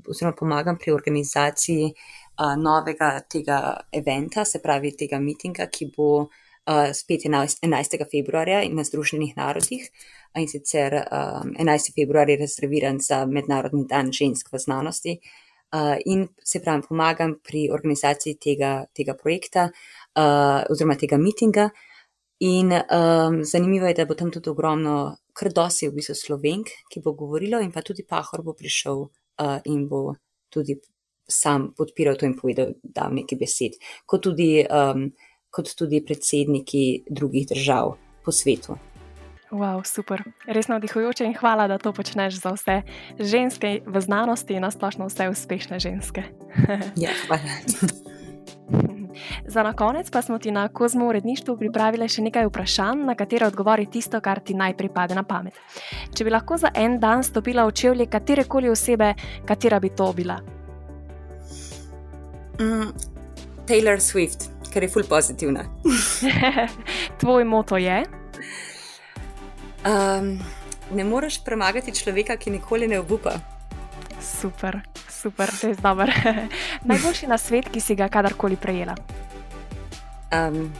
oziroma 0.09 0.35
pomagam 0.39 0.77
pri 0.77 0.91
organizaciji 0.91 1.83
uh, 1.83 2.20
novega 2.57 3.19
tega 3.29 3.57
eventa, 3.91 4.45
se 4.45 4.59
pravi 4.59 4.95
tega 4.97 5.19
mitinga, 5.19 5.67
ki 5.67 5.91
bo 5.95 6.09
uh, 6.21 6.39
uh, 6.65 6.93
spet 6.93 7.25
11. 7.25 8.05
februarja 8.11 8.69
na 8.69 8.83
Združenih 8.83 9.35
narodih. 9.35 9.89
In 10.35 10.47
sicer 10.47 10.93
um, 10.93 11.53
11. 11.59 11.93
februar 11.95 12.29
je 12.29 12.37
rezerviran 12.37 12.99
za 12.99 13.25
Mednarodni 13.25 13.85
dan 13.87 14.11
žensk 14.11 14.53
v 14.53 14.59
znanosti. 14.59 15.19
Uh, 15.71 15.95
in 16.05 16.27
se 16.43 16.59
pravi, 16.59 16.83
pomagam 16.87 17.37
pri 17.43 17.69
organizaciji 17.71 18.35
tega, 18.35 18.85
tega 18.93 19.15
projekta 19.15 19.69
uh, 19.71 20.63
oziroma 20.69 20.95
tega 20.95 21.17
mitinga. 21.17 21.69
In 22.39 22.73
um, 22.73 23.43
zanimivo 23.45 23.87
je, 23.87 23.93
da 23.93 24.05
bo 24.05 24.15
tam 24.15 24.31
tudi 24.31 24.49
ogromno, 24.49 25.15
kar 25.33 25.51
dosi 25.53 25.87
v 25.87 25.95
bistvu 25.99 26.15
slovenk, 26.15 26.71
ki 26.89 27.01
bo 27.03 27.13
govorilo, 27.13 27.59
in 27.61 27.71
pa 27.71 27.83
tudi 27.85 28.03
Pahor 28.03 28.41
bo 28.43 28.55
prišel 28.57 29.03
uh, 29.05 29.59
in 29.65 29.85
bo 29.87 30.15
tudi 30.49 30.79
sam 31.31 31.71
podpiral 31.77 32.19
to 32.19 32.27
in 32.27 32.37
povedal, 32.37 32.75
da 32.83 33.07
v 33.09 33.21
neki 33.23 33.39
besed. 33.39 33.79
Kot 34.05 34.27
tudi 34.27 34.61
um, 34.67 35.09
kot 35.51 35.73
tudi 35.75 35.99
predsedniki 36.05 37.03
drugih 37.09 37.47
držav 37.51 37.97
po 38.25 38.31
svetu. 38.31 38.77
Wow, 39.51 39.83
super, 39.83 40.23
res 40.47 40.69
navdihujoče 40.71 41.25
in 41.27 41.33
hvala, 41.35 41.65
da 41.67 41.75
to 41.77 41.91
počneš 41.91 42.39
za 42.39 42.53
vse 42.55 42.77
ženske 43.19 43.81
v 43.83 44.01
znanosti 44.01 44.55
in 44.55 44.63
nasplošno 44.63 45.09
vse 45.09 45.27
uspešne 45.27 45.79
ženske. 45.79 46.23
ja, 47.03 47.11
hvala. 47.27 47.59
Za 49.43 49.63
na 49.63 49.73
konec 49.75 50.07
pa 50.07 50.21
smo 50.21 50.39
ti 50.39 50.51
na 50.51 50.69
kozmo 50.71 51.09
uredništvu 51.11 51.57
pripravili 51.57 52.07
še 52.07 52.23
nekaj 52.23 52.47
vprašanj, 52.47 53.03
na 53.03 53.15
katere 53.19 53.49
odgovori 53.51 53.89
tisto, 53.91 54.21
kar 54.23 54.39
ti 54.39 54.55
najprej 54.55 54.93
pade 54.95 55.19
na 55.19 55.27
pamet. 55.27 55.59
Če 56.15 56.23
bi 56.23 56.31
lahko 56.31 56.55
za 56.55 56.71
en 56.71 56.95
dan 56.99 57.19
stopila 57.23 57.67
v 57.67 57.75
čevlje 57.75 58.07
katerekoli 58.07 58.71
osebe, 58.71 59.11
katera 59.45 59.83
bi 59.83 59.91
to 59.91 60.13
bila? 60.15 60.39
Mm, 62.61 62.93
Taylor 63.65 63.97
Swift 63.97 64.51
ker 64.71 64.83
je 64.83 64.89
ful 64.89 65.03
pozitivna. 65.03 65.65
Tvoj 67.21 67.45
moto 67.45 67.77
je? 67.77 68.03
Um, 69.85 70.39
ne 70.95 71.03
moreš 71.03 71.41
premagati 71.43 71.91
človeka, 71.95 72.37
ki 72.37 72.51
nikoli 72.51 72.87
ne 72.87 72.99
obupa. 72.99 73.35
Super, 74.21 74.79
super, 75.09 75.49
to 75.61 75.67
je 75.67 75.75
dobro. 75.75 76.13
Najboljši 76.89 77.27
na 77.27 77.37
svet, 77.37 77.69
ki 77.71 77.81
si 77.81 77.95
ga 77.95 78.07
kadarkoli 78.09 78.55
prejela. 78.55 78.95
Um, 80.31 80.71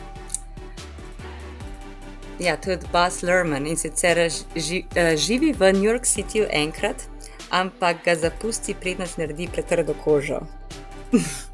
ja, 2.40 2.56
to 2.58 2.72
je 2.72 2.80
Buzz 2.94 3.24
Lerman 3.24 3.68
in 3.68 3.78
sicer 3.78 4.30
ži, 4.56 4.86
uh, 4.96 5.18
živi 5.18 5.52
v 5.52 5.74
New 5.74 5.90
York 5.90 6.08
Cityju 6.08 6.48
enkrat, 6.50 7.10
ampak 7.50 8.06
ga 8.06 8.16
zapusti, 8.16 8.74
prednost 8.74 9.18
naredi 9.18 9.50
pretrdo 9.52 9.98
kožo. 10.06 10.46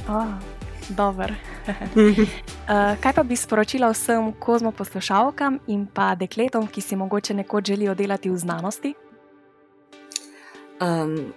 Oh. 0.09 0.57
Dobro. 0.89 1.33
uh, 1.67 2.99
kaj 3.01 3.13
pa 3.13 3.23
bi 3.23 3.35
sporočila 3.35 3.91
vsem 3.91 4.31
kozmo 4.39 4.71
poslušalkam 4.71 5.59
in 5.67 5.87
pa 5.93 6.15
dekletom, 6.15 6.67
ki 6.67 6.81
si 6.81 6.95
mogoče 6.95 7.33
nekoč 7.33 7.65
želijo 7.67 7.95
delati 7.95 8.29
v 8.29 8.37
znanosti? 8.37 8.93
Um, 10.81 11.33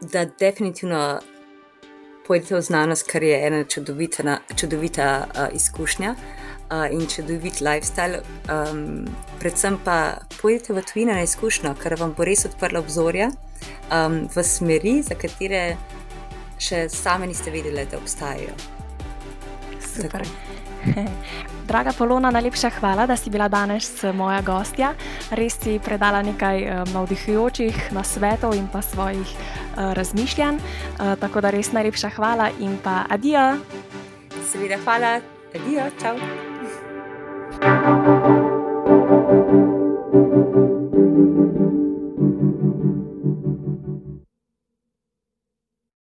da, 0.00 0.24
definitivno 0.24 1.20
pojdite 2.26 2.56
v 2.56 2.60
znanost, 2.60 3.06
ker 3.10 3.22
je 3.22 3.46
ena 3.46 3.64
čudovita, 3.64 4.38
čudovita 4.56 5.26
uh, 5.26 5.46
izkušnja 5.54 6.14
uh, 6.14 6.92
in 6.92 7.06
čudovit 7.06 7.60
lifestyle. 7.60 8.20
Um, 8.48 9.06
predvsem 9.40 9.78
pa 9.84 10.18
pojdite 10.42 10.72
v 10.72 10.82
tujino 10.92 11.12
na 11.12 11.22
izkušnjo, 11.22 11.74
ker 11.82 11.96
vam 12.00 12.14
bo 12.16 12.24
res 12.24 12.44
odprla 12.44 12.80
obzorja 12.80 13.30
um, 13.92 14.28
v 14.34 14.44
smeri, 14.44 15.02
za 15.02 15.14
katere 15.14 15.76
še 16.58 16.88
sami 16.88 17.26
niste 17.26 17.50
vedeli, 17.50 17.86
da 17.90 17.98
obstajajo. 17.98 18.54
Super. 19.80 20.24
Draga 21.68 21.92
Polona, 21.96 22.30
najlepša 22.30 22.70
hvala, 22.78 23.06
da 23.06 23.16
si 23.16 23.30
bila 23.30 23.48
danes 23.48 23.88
moja 24.14 24.42
gostja. 24.44 24.92
Res 25.32 25.56
si 25.56 25.78
predala 25.80 26.20
nekaj 26.22 26.60
um, 26.60 26.92
navdihujočih 26.92 27.92
nasvetov 27.96 28.52
in 28.54 28.68
pa 28.68 28.82
svojih 28.84 29.24
uh, 29.24 29.92
razmišljanj. 29.96 30.56
Uh, 30.60 31.14
tako 31.20 31.40
da 31.40 31.50
res 31.50 31.72
najlepša 31.72 32.12
hvala 32.18 32.50
in 32.60 32.76
pa 32.84 33.06
adijo. 33.08 33.56
Seveda, 34.52 34.76
hvala, 34.84 35.20
adijo, 35.56 35.88
čau. 36.02 36.16